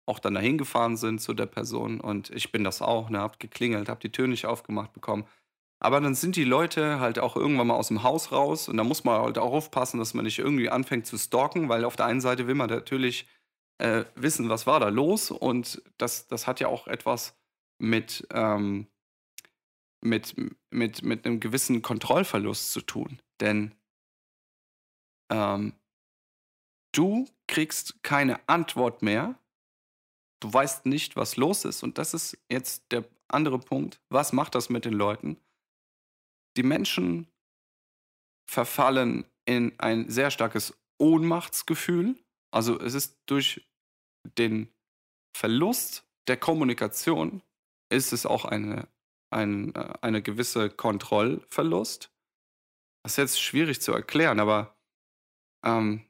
auch 0.06 0.18
dann 0.18 0.34
dahin 0.34 0.58
gefahren 0.58 0.96
sind 0.96 1.20
zu 1.20 1.34
der 1.34 1.46
Person. 1.46 2.00
Und 2.00 2.30
ich 2.30 2.50
bin 2.50 2.64
das 2.64 2.82
auch, 2.82 3.10
ne, 3.10 3.20
hab 3.20 3.38
geklingelt, 3.38 3.88
hab 3.88 4.00
die 4.00 4.10
Tür 4.10 4.26
nicht 4.26 4.46
aufgemacht 4.46 4.92
bekommen. 4.92 5.24
Aber 5.78 6.00
dann 6.00 6.14
sind 6.14 6.36
die 6.36 6.44
Leute 6.44 7.00
halt 7.00 7.18
auch 7.18 7.36
irgendwann 7.36 7.68
mal 7.68 7.76
aus 7.76 7.88
dem 7.88 8.02
Haus 8.02 8.32
raus 8.32 8.68
und 8.68 8.76
da 8.76 8.84
muss 8.84 9.04
man 9.04 9.22
halt 9.22 9.38
auch 9.38 9.52
aufpassen, 9.52 9.98
dass 9.98 10.12
man 10.12 10.26
nicht 10.26 10.38
irgendwie 10.38 10.68
anfängt 10.68 11.06
zu 11.06 11.16
stalken, 11.16 11.70
weil 11.70 11.84
auf 11.84 11.96
der 11.96 12.04
einen 12.04 12.20
Seite 12.20 12.46
will 12.46 12.54
man 12.54 12.68
natürlich 12.68 13.26
äh, 13.78 14.04
wissen, 14.14 14.50
was 14.50 14.66
war 14.66 14.78
da 14.78 14.90
los 14.90 15.30
und 15.30 15.82
das, 15.96 16.28
das 16.28 16.46
hat 16.46 16.60
ja 16.60 16.68
auch 16.68 16.86
etwas 16.86 17.34
mit, 17.78 18.28
ähm, 18.34 18.88
mit, 20.02 20.36
mit, 20.70 21.02
mit 21.02 21.24
einem 21.24 21.40
gewissen 21.40 21.80
Kontrollverlust 21.80 22.72
zu 22.72 22.82
tun. 22.82 23.22
Denn 23.40 23.74
ähm, 25.30 25.74
du 26.92 27.26
kriegst 27.46 28.02
keine 28.02 28.48
Antwort 28.48 29.02
mehr, 29.02 29.38
du 30.40 30.52
weißt 30.52 30.86
nicht, 30.86 31.16
was 31.16 31.36
los 31.36 31.64
ist 31.64 31.82
und 31.82 31.98
das 31.98 32.14
ist 32.14 32.38
jetzt 32.50 32.92
der 32.92 33.04
andere 33.28 33.58
Punkt. 33.58 34.00
Was 34.08 34.32
macht 34.32 34.54
das 34.54 34.70
mit 34.70 34.84
den 34.84 34.94
Leuten? 34.94 35.38
Die 36.56 36.62
Menschen 36.62 37.28
verfallen 38.48 39.24
in 39.44 39.78
ein 39.78 40.10
sehr 40.10 40.30
starkes 40.30 40.76
Ohnmachtsgefühl. 40.98 42.16
Also 42.52 42.78
es 42.80 42.94
ist 42.94 43.18
durch 43.26 43.68
den 44.38 44.68
Verlust 45.36 46.04
der 46.26 46.36
Kommunikation 46.36 47.42
ist 47.90 48.12
es 48.12 48.26
auch 48.26 48.44
eine, 48.44 48.88
ein, 49.30 49.74
äh, 49.74 49.94
eine 50.00 50.22
gewisse 50.22 50.70
Kontrollverlust. 50.70 52.12
Das 53.02 53.12
ist 53.12 53.16
jetzt 53.16 53.40
schwierig 53.40 53.80
zu 53.80 53.92
erklären, 53.92 54.40
aber 54.40 54.76
ähm, 55.64 56.02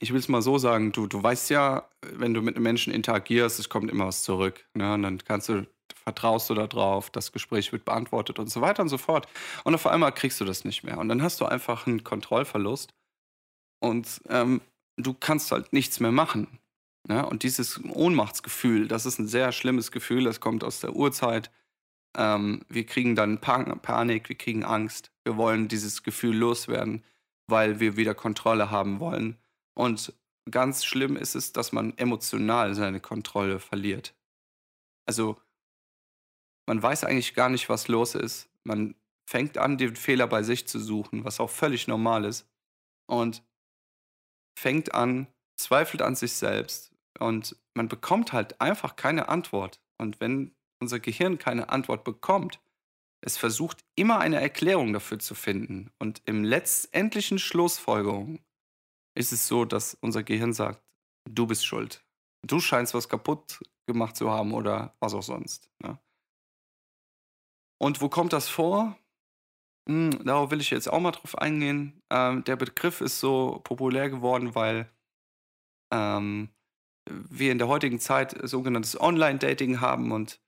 ich 0.00 0.12
will 0.12 0.18
es 0.18 0.28
mal 0.28 0.42
so 0.42 0.58
sagen, 0.58 0.92
du, 0.92 1.06
du 1.06 1.22
weißt 1.22 1.50
ja, 1.50 1.88
wenn 2.02 2.34
du 2.34 2.42
mit 2.42 2.56
einem 2.56 2.64
Menschen 2.64 2.92
interagierst, 2.92 3.58
es 3.58 3.68
kommt 3.68 3.90
immer 3.90 4.06
was 4.06 4.22
zurück. 4.22 4.64
Ne? 4.74 4.94
Und 4.94 5.02
dann 5.02 5.18
kannst 5.18 5.48
du 5.48 5.66
vertraust 6.04 6.50
du 6.50 6.54
darauf, 6.54 7.10
das 7.10 7.32
Gespräch 7.32 7.72
wird 7.72 7.84
beantwortet 7.84 8.38
und 8.38 8.50
so 8.50 8.60
weiter 8.60 8.82
und 8.82 8.88
so 8.88 8.98
fort. 8.98 9.26
Und 9.64 9.74
auf 9.74 9.86
einmal 9.86 10.12
kriegst 10.12 10.40
du 10.40 10.44
das 10.44 10.64
nicht 10.64 10.84
mehr. 10.84 10.98
Und 10.98 11.08
dann 11.08 11.22
hast 11.22 11.40
du 11.40 11.46
einfach 11.46 11.86
einen 11.86 12.04
Kontrollverlust 12.04 12.94
und 13.80 14.20
ähm, 14.28 14.60
du 14.96 15.14
kannst 15.14 15.50
halt 15.50 15.72
nichts 15.72 16.00
mehr 16.00 16.12
machen. 16.12 16.58
Ne? 17.08 17.26
Und 17.26 17.42
dieses 17.42 17.82
Ohnmachtsgefühl, 17.84 18.86
das 18.86 19.06
ist 19.06 19.18
ein 19.18 19.26
sehr 19.26 19.52
schlimmes 19.52 19.92
Gefühl, 19.92 20.24
das 20.24 20.40
kommt 20.40 20.62
aus 20.62 20.80
der 20.80 20.94
Urzeit. 20.94 21.50
Ähm, 22.16 22.62
wir 22.68 22.86
kriegen 22.86 23.16
dann 23.16 23.40
Panik, 23.40 24.28
wir 24.28 24.36
kriegen 24.36 24.64
Angst, 24.64 25.10
wir 25.24 25.36
wollen 25.36 25.68
dieses 25.68 26.02
Gefühl 26.02 26.36
loswerden, 26.36 27.02
weil 27.46 27.80
wir 27.80 27.96
wieder 27.96 28.14
Kontrolle 28.14 28.70
haben 28.70 29.00
wollen. 29.00 29.38
Und 29.74 30.12
ganz 30.50 30.84
schlimm 30.84 31.16
ist 31.16 31.34
es, 31.34 31.52
dass 31.52 31.72
man 31.72 31.96
emotional 31.98 32.74
seine 32.74 33.00
Kontrolle 33.00 33.58
verliert. 33.58 34.14
Also 35.06 35.40
man 36.66 36.82
weiß 36.82 37.04
eigentlich 37.04 37.34
gar 37.34 37.48
nicht, 37.48 37.68
was 37.68 37.88
los 37.88 38.14
ist. 38.14 38.48
Man 38.64 38.94
fängt 39.28 39.58
an, 39.58 39.78
den 39.78 39.96
Fehler 39.96 40.26
bei 40.26 40.42
sich 40.42 40.66
zu 40.66 40.78
suchen, 40.78 41.24
was 41.24 41.40
auch 41.40 41.50
völlig 41.50 41.88
normal 41.88 42.24
ist. 42.24 42.48
Und 43.06 43.42
fängt 44.58 44.94
an, 44.94 45.26
zweifelt 45.56 46.02
an 46.02 46.14
sich 46.14 46.32
selbst. 46.32 46.92
Und 47.18 47.56
man 47.74 47.88
bekommt 47.88 48.32
halt 48.32 48.60
einfach 48.60 48.96
keine 48.96 49.28
Antwort. 49.28 49.80
Und 49.98 50.20
wenn 50.20 50.54
unser 50.80 51.00
Gehirn 51.00 51.38
keine 51.38 51.68
Antwort 51.68 52.04
bekommt, 52.04 52.60
es 53.26 53.38
versucht 53.38 53.82
immer 53.96 54.18
eine 54.18 54.40
Erklärung 54.40 54.92
dafür 54.92 55.18
zu 55.18 55.34
finden. 55.34 55.90
Und 55.98 56.20
im 56.26 56.44
letztendlichen 56.44 57.38
Schlussfolgerung 57.38 58.40
ist 59.16 59.32
es 59.32 59.48
so, 59.48 59.64
dass 59.64 59.94
unser 59.94 60.22
Gehirn 60.22 60.52
sagt, 60.52 60.82
du 61.24 61.46
bist 61.46 61.64
schuld. 61.64 62.04
Du 62.42 62.60
scheinst 62.60 62.92
was 62.92 63.08
kaputt 63.08 63.60
gemacht 63.86 64.16
zu 64.16 64.30
haben 64.30 64.52
oder 64.52 64.94
was 65.00 65.14
auch 65.14 65.22
sonst. 65.22 65.70
Ne? 65.82 65.98
Und 67.80 68.02
wo 68.02 68.10
kommt 68.10 68.34
das 68.34 68.50
vor? 68.50 68.98
Hm, 69.88 70.22
darauf 70.24 70.50
will 70.50 70.60
ich 70.60 70.68
jetzt 70.68 70.92
auch 70.92 71.00
mal 71.00 71.12
drauf 71.12 71.38
eingehen. 71.38 72.02
Ähm, 72.10 72.44
der 72.44 72.56
Begriff 72.56 73.00
ist 73.00 73.20
so 73.20 73.62
populär 73.64 74.10
geworden, 74.10 74.54
weil 74.54 74.90
ähm, 75.90 76.50
wir 77.08 77.52
in 77.52 77.58
der 77.58 77.68
heutigen 77.68 78.00
Zeit 78.00 78.36
sogenanntes 78.46 79.00
Online-Dating 79.00 79.80
haben 79.80 80.12
und 80.12 80.43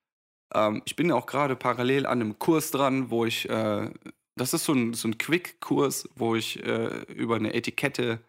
ähm, 0.55 0.83
ich 0.85 0.97
bin 0.97 1.13
auch 1.13 1.27
gerade 1.27 1.57
parallel 1.57 2.07
an 2.07 2.21
einem 2.21 2.39
Kurs 2.39 2.71
dran, 2.71 3.11
wo 3.11 3.25
ich, 3.25 3.49
äh, 3.49 3.91
das 4.37 4.55
ist 4.55 4.65
so 4.65 4.73
ein, 4.73 4.95
so 4.95 5.09
ein 5.09 5.19
Quick-Kurs, 5.19 6.09
wo 6.15 6.37
ich 6.37 6.63
äh, 6.65 7.03
über 7.13 7.37
eine 7.37 7.55
Etikette 7.55 8.21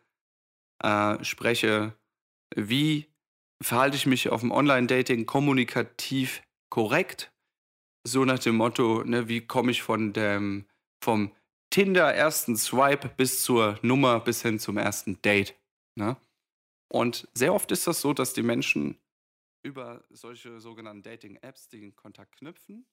äh, 0.84 1.24
spreche. 1.24 1.94
Wie 2.56 3.08
verhalte 3.62 3.98
ich 3.98 4.06
mich 4.06 4.30
auf 4.30 4.42
dem 4.42 4.52
Online-Dating 4.52 5.26
kommunikativ 5.26 6.44
korrekt? 6.70 7.32
so 8.08 8.26
nach 8.26 8.40
dem 8.40 8.56
Motto, 8.56 9.04
ne, 9.04 9.28
wie 9.28 9.42
komme 9.42 9.72
ich 9.72 9.84
von 9.84 10.14
dem, 10.14 10.66
vom 11.04 11.32
Tinder 11.70 12.14
ersten 12.14 12.56
Swipe 12.56 13.10
bis 13.10 13.44
zur 13.44 13.78
Nummer 13.82 14.20
bis 14.20 14.42
hin 14.42 14.60
zum 14.60 14.78
ersten 14.78 15.22
Date. 15.22 15.56
Ne? 15.96 16.16
Und 16.90 17.28
sehr 17.34 17.54
oft 17.54 17.72
ist 17.72 17.86
das 17.86 18.02
so, 18.02 18.14
dass 18.14 18.34
die 18.34 18.44
Menschen 18.44 18.98
über 19.68 20.06
solche 20.10 20.60
sogenannten 20.60 21.04
Dating-Apps 21.04 21.70
den 21.70 21.96
Kontakt 21.96 22.38
knüpfen. 22.38 22.86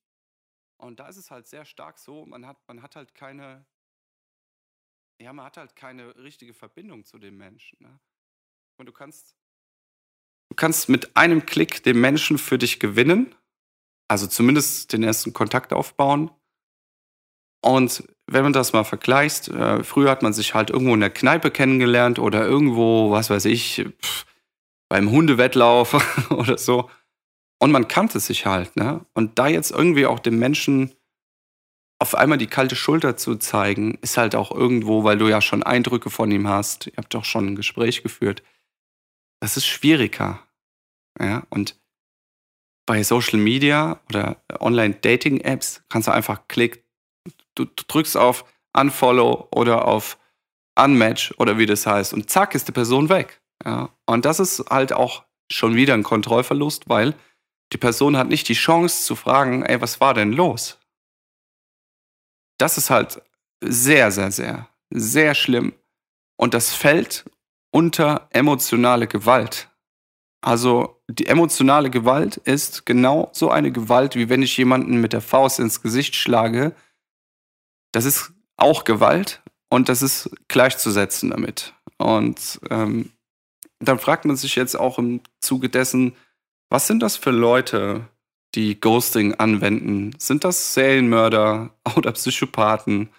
Und 0.77 1.01
da 1.01 1.09
ist 1.09 1.17
es 1.17 1.31
halt 1.31 1.47
sehr 1.47 1.65
stark 1.65 1.99
so, 1.99 2.27
man 2.27 2.47
hat, 2.47 2.59
man 2.67 2.83
hat 2.83 2.97
halt 2.97 3.15
keine, 3.15 3.65
ja, 5.21 5.33
man 5.33 5.47
hat 5.47 5.57
halt 5.57 5.77
keine 5.77 6.17
richtige 6.17 6.53
Verbindung 6.53 7.05
zu 7.05 7.19
dem 7.19 7.37
Menschen. 7.37 7.79
Ne? 7.81 8.01
Und 8.79 8.87
du 8.87 8.93
kannst, 8.93 9.37
du 10.51 10.57
kannst 10.57 10.89
mit 10.89 11.17
einem 11.17 11.47
Klick 11.47 11.83
den 11.85 12.01
Menschen 12.01 12.39
für 12.39 12.59
dich 12.59 12.81
gewinnen 12.81 13.35
also 14.09 14.27
zumindest 14.27 14.93
den 14.93 15.03
ersten 15.03 15.33
Kontakt 15.33 15.73
aufbauen. 15.73 16.31
Und 17.63 18.05
wenn 18.27 18.43
man 18.43 18.53
das 18.53 18.73
mal 18.73 18.85
vergleicht, 18.85 19.49
äh, 19.49 19.83
früher 19.83 20.11
hat 20.11 20.23
man 20.23 20.33
sich 20.33 20.55
halt 20.55 20.71
irgendwo 20.71 20.95
in 20.95 21.01
der 21.01 21.11
Kneipe 21.11 21.51
kennengelernt 21.51 22.19
oder 22.19 22.47
irgendwo, 22.47 23.11
was 23.11 23.31
weiß 23.31 23.47
ich, 23.47 23.87
pff, 24.01 24.27
beim 24.95 25.11
Hundewettlauf 25.11 26.31
oder 26.31 26.57
so. 26.57 26.89
Und 27.59 27.73
man 27.73 27.89
kannte 27.89 28.21
sich 28.21 28.47
halt, 28.47 28.77
ne? 28.77 29.05
Und 29.13 29.41
da 29.41 29.49
jetzt 29.49 29.73
irgendwie 29.73 30.07
auch 30.07 30.21
dem 30.21 30.39
Menschen 30.39 30.95
auf 31.99 32.15
einmal 32.15 32.39
die 32.39 32.47
kalte 32.47 32.77
Schulter 32.77 33.17
zu 33.17 33.35
zeigen, 33.35 33.99
ist 34.03 34.19
halt 34.19 34.37
auch 34.37 34.53
irgendwo, 34.53 35.03
weil 35.03 35.19
du 35.19 35.27
ja 35.27 35.41
schon 35.41 35.65
Eindrücke 35.65 36.11
von 36.11 36.31
ihm 36.31 36.47
hast. 36.47 36.87
Ihr 36.87 36.93
habt 36.99 37.13
doch 37.13 37.25
schon 37.25 37.45
ein 37.49 37.57
Gespräch 37.57 38.05
geführt. 38.05 38.45
Das 39.41 39.57
ist 39.57 39.67
schwieriger. 39.67 40.47
Ja, 41.21 41.45
und 41.51 41.77
bei 42.87 43.03
Social 43.03 43.41
Media 43.41 44.01
oder 44.09 44.45
Online-Dating-Apps 44.61 45.83
kannst 45.89 46.07
du 46.07 46.13
einfach 46.13 46.47
klicken, 46.47 46.85
du, 47.57 47.65
du 47.65 47.83
drückst 47.89 48.17
auf 48.17 48.45
Unfollow 48.73 49.49
oder 49.51 49.89
auf 49.89 50.21
Unmatch 50.79 51.35
oder 51.39 51.59
wie 51.59 51.67
das 51.67 51.85
heißt 51.85 52.15
und 52.15 52.31
zack 52.31 52.55
ist 52.55 52.69
die 52.69 52.73
Person 52.73 53.09
weg. 53.09 53.41
Ja. 53.65 53.91
Und 54.07 54.25
das 54.25 54.41
ist 54.41 54.65
halt 54.71 54.93
auch 54.93 55.25
schon 55.51 55.75
wieder 55.75 55.95
ein 55.95 56.03
Kontrollverlust, 56.03 56.89
weil 56.89 57.15
die 57.73 57.79
Person 57.79 58.17
hat 58.17 58.29
nicht 58.29 58.49
die 58.49 58.55
Chance 58.55 59.05
zu 59.05 59.17
fragen, 59.17 59.65
ey, 59.65 59.81
was 59.81 60.01
war 60.01 60.15
denn 60.15 60.33
los? 60.33 60.79
Das 62.59 62.79
ist 62.79 62.91
halt 62.91 63.23
sehr, 63.61 64.11
sehr, 64.11 64.31
sehr, 64.31 64.69
sehr 64.91 65.35
schlimm. 65.35 65.73
Und 66.37 66.55
das 66.55 66.73
fällt 66.73 67.25
unter 67.71 68.29
emotionale 68.31 69.07
Gewalt. 69.07 69.71
Also 70.41 71.01
die 71.09 71.27
emotionale 71.27 71.91
Gewalt 71.91 72.37
ist 72.37 72.87
genau 72.87 73.31
so 73.33 73.51
eine 73.51 73.73
Gewalt, 73.73 74.15
wie 74.15 74.29
wenn 74.29 74.43
ich 74.43 74.57
jemanden 74.57 75.01
mit 75.01 75.13
der 75.13 75.23
Faust 75.23 75.59
ins 75.59 75.81
Gesicht 75.81 76.15
schlage. 76.15 76.75
Das 77.93 78.05
ist 78.05 78.33
auch 78.57 78.85
Gewalt 78.85 79.43
und 79.71 79.89
das 79.89 80.03
ist 80.03 80.31
gleichzusetzen 80.49 81.31
damit. 81.31 81.75
Und 81.97 82.61
ähm, 82.71 83.11
dann 83.89 83.99
fragt 83.99 84.25
man 84.25 84.37
sich 84.37 84.57
jetzt 84.57 84.79
auch 84.79 84.99
im 84.99 85.21
Zuge 85.41 85.69
dessen, 85.69 86.15
was 86.71 86.87
sind 86.87 87.03
das 87.03 87.17
für 87.17 87.31
Leute, 87.31 88.09
die 88.55 88.81
Ghosting 88.81 89.35
anwenden? 89.35 90.15
Sind 90.19 90.45
das 90.45 90.75
Serienmörder 90.75 91.75
oder 91.97 92.13
Psychopathen? 92.13 93.11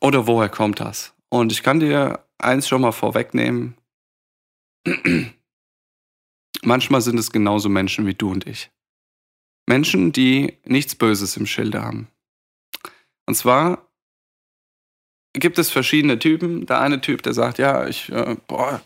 Oder 0.00 0.26
woher 0.26 0.48
kommt 0.48 0.80
das? 0.80 1.14
Und 1.28 1.52
ich 1.52 1.62
kann 1.62 1.80
dir 1.80 2.26
eins 2.38 2.68
schon 2.68 2.82
mal 2.82 2.92
vorwegnehmen. 2.92 3.76
Manchmal 6.62 7.00
sind 7.00 7.18
es 7.18 7.30
genauso 7.30 7.68
Menschen 7.68 8.06
wie 8.06 8.14
du 8.14 8.30
und 8.30 8.46
ich. 8.46 8.70
Menschen, 9.66 10.12
die 10.12 10.58
nichts 10.64 10.94
Böses 10.94 11.36
im 11.36 11.46
Schilde 11.46 11.82
haben. 11.82 12.08
Und 13.26 13.34
zwar 13.36 13.88
gibt 15.32 15.58
es 15.58 15.70
verschiedene 15.70 16.18
Typen. 16.18 16.66
Der 16.66 16.80
eine 16.80 17.00
Typ, 17.00 17.22
der 17.22 17.32
sagt, 17.32 17.58
ja, 17.58 17.86
ich, 17.86 18.10
äh, 18.10 18.36
boah, 18.46 18.82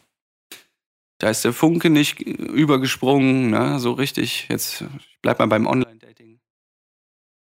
da 1.19 1.31
ist 1.31 1.45
der 1.45 1.53
Funke 1.53 1.91
nicht 1.91 2.21
übergesprungen, 2.21 3.51
ne? 3.51 3.79
so 3.79 3.93
richtig. 3.93 4.49
Jetzt 4.49 4.85
bleib 5.23 5.39
mal 5.39 5.47
beim 5.47 5.67
Online-Dating. 5.67 6.41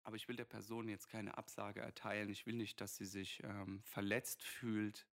Aber 0.04 0.16
ich 0.16 0.28
will 0.28 0.36
der 0.36 0.46
Person 0.46 0.88
jetzt 0.88 1.10
keine 1.10 1.38
Absage 1.38 1.82
erteilen. 1.82 2.30
Ich 2.30 2.46
will 2.46 2.54
nicht, 2.54 2.80
dass 2.80 2.96
sie 2.96 3.06
sich 3.06 3.42
ähm, 3.44 3.82
verletzt 3.84 4.44
fühlt. 4.44 5.08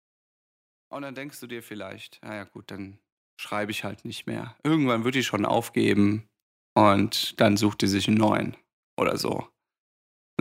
Und 0.90 1.04
dann 1.04 1.16
denkst 1.16 1.40
du 1.40 1.48
dir 1.48 1.64
vielleicht, 1.64 2.22
naja 2.24 2.44
gut, 2.44 2.70
dann 2.70 3.00
schreibe 3.40 3.72
ich 3.72 3.86
halt 3.86 4.04
nicht 4.04 4.28
mehr. 4.28 4.58
Irgendwann 4.64 5.06
wird 5.06 5.16
die 5.16 5.24
schon 5.24 5.46
aufgeben 5.46 6.28
und 6.74 7.40
dann 7.40 7.56
sucht 7.56 7.82
die 7.82 7.88
sich 7.88 8.10
einen 8.10 8.18
neuen 8.18 8.58
oder 8.98 9.18
so. 9.18 9.48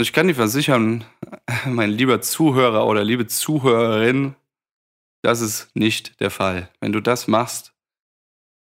Und 0.00 0.04
ich 0.04 0.14
kann 0.14 0.28
dir 0.28 0.35
versichern, 0.35 1.04
mein 1.66 1.90
lieber 1.90 2.23
Zuhörer 2.23 2.87
oder 2.87 3.04
liebe 3.04 3.26
Zuhörerin, 3.26 4.35
das 5.21 5.42
ist 5.42 5.76
nicht 5.76 6.19
der 6.21 6.30
Fall. 6.30 6.71
Wenn 6.80 6.92
du 6.92 7.02
das 7.02 7.28
machst, 7.28 7.75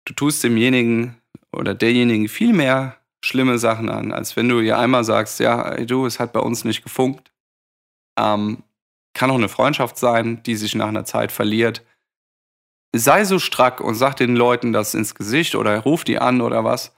du 0.07 0.15
tust 0.15 0.43
demjenigen 0.43 1.21
oder 1.53 1.75
derjenigen 1.75 2.29
viel 2.29 2.55
mehr 2.55 2.97
schlimme 3.23 3.59
Sachen 3.59 3.91
an, 3.91 4.11
als 4.11 4.37
wenn 4.37 4.49
du 4.49 4.61
ihr 4.61 4.79
einmal 4.79 5.05
sagst, 5.05 5.39
ja, 5.39 5.77
du, 5.85 6.07
es 6.07 6.19
hat 6.19 6.33
bei 6.33 6.41
uns 6.41 6.65
nicht 6.65 6.83
gefunkt. 6.83 7.31
Ähm, 8.19 8.63
kann 9.13 9.31
auch 9.31 9.35
eine 9.35 9.51
Freundschaft 9.51 9.99
sein, 9.99 10.43
die 10.45 10.57
sich 10.57 10.75
nach 10.75 10.89
einer 10.89 11.05
Zeit 11.05 11.31
verliert. 11.31 11.85
Sei 12.97 13.27
so 13.27 13.39
strack 13.39 13.83
und 13.83 13.97
sag 13.97 14.17
den 14.17 14.35
Leuten 14.35 14.73
das 14.73 14.95
ins 14.95 15.15
Gesicht 15.15 15.57
oder 15.57 15.79
ruf 15.81 16.05
die 16.05 16.21
an 16.21 16.41
oder 16.41 16.65
was. 16.65 16.97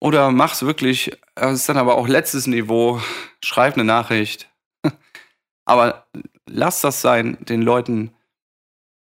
Oder 0.00 0.30
mach's 0.30 0.62
wirklich, 0.62 1.18
das 1.34 1.60
ist 1.60 1.68
dann 1.68 1.76
aber 1.76 1.96
auch 1.96 2.06
letztes 2.06 2.46
Niveau, 2.46 3.00
schreib 3.44 3.74
eine 3.74 3.84
Nachricht. 3.84 4.48
aber 5.64 6.06
lass 6.46 6.80
das 6.80 7.00
sein, 7.00 7.36
den 7.40 7.62
Leuten 7.62 8.14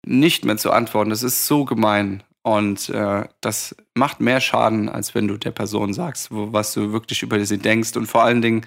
nicht 0.05 0.45
mehr 0.45 0.57
zu 0.57 0.71
antworten. 0.71 1.11
Das 1.11 1.23
ist 1.23 1.45
so 1.45 1.65
gemein. 1.65 2.23
Und 2.41 2.89
äh, 2.89 3.27
das 3.41 3.75
macht 3.93 4.21
mehr 4.21 4.41
Schaden, 4.41 4.89
als 4.89 5.13
wenn 5.13 5.27
du 5.27 5.37
der 5.37 5.51
Person 5.51 5.93
sagst, 5.93 6.31
wo, 6.31 6.51
was 6.53 6.73
du 6.73 6.91
wirklich 6.91 7.21
über 7.21 7.43
sie 7.45 7.59
denkst. 7.59 7.95
Und 7.95 8.07
vor 8.07 8.23
allen 8.23 8.41
Dingen, 8.41 8.65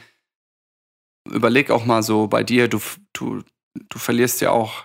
überleg 1.28 1.70
auch 1.70 1.84
mal 1.84 2.02
so 2.02 2.28
bei 2.28 2.44
dir, 2.44 2.68
du, 2.68 2.80
du, 3.12 3.42
du 3.74 3.98
verlierst 3.98 4.40
ja 4.40 4.50
auch 4.50 4.84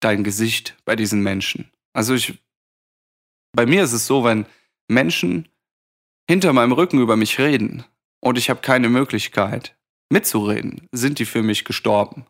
dein 0.00 0.24
Gesicht 0.24 0.76
bei 0.84 0.96
diesen 0.96 1.22
Menschen. 1.22 1.70
Also 1.92 2.14
ich, 2.14 2.42
bei 3.52 3.66
mir 3.66 3.84
ist 3.84 3.92
es 3.92 4.06
so, 4.06 4.24
wenn 4.24 4.46
Menschen 4.88 5.48
hinter 6.28 6.52
meinem 6.52 6.72
Rücken 6.72 7.00
über 7.00 7.16
mich 7.16 7.38
reden 7.38 7.84
und 8.20 8.38
ich 8.38 8.50
habe 8.50 8.60
keine 8.60 8.88
Möglichkeit 8.88 9.76
mitzureden, 10.10 10.88
sind 10.92 11.18
die 11.18 11.26
für 11.26 11.42
mich 11.42 11.64
gestorben. 11.64 12.26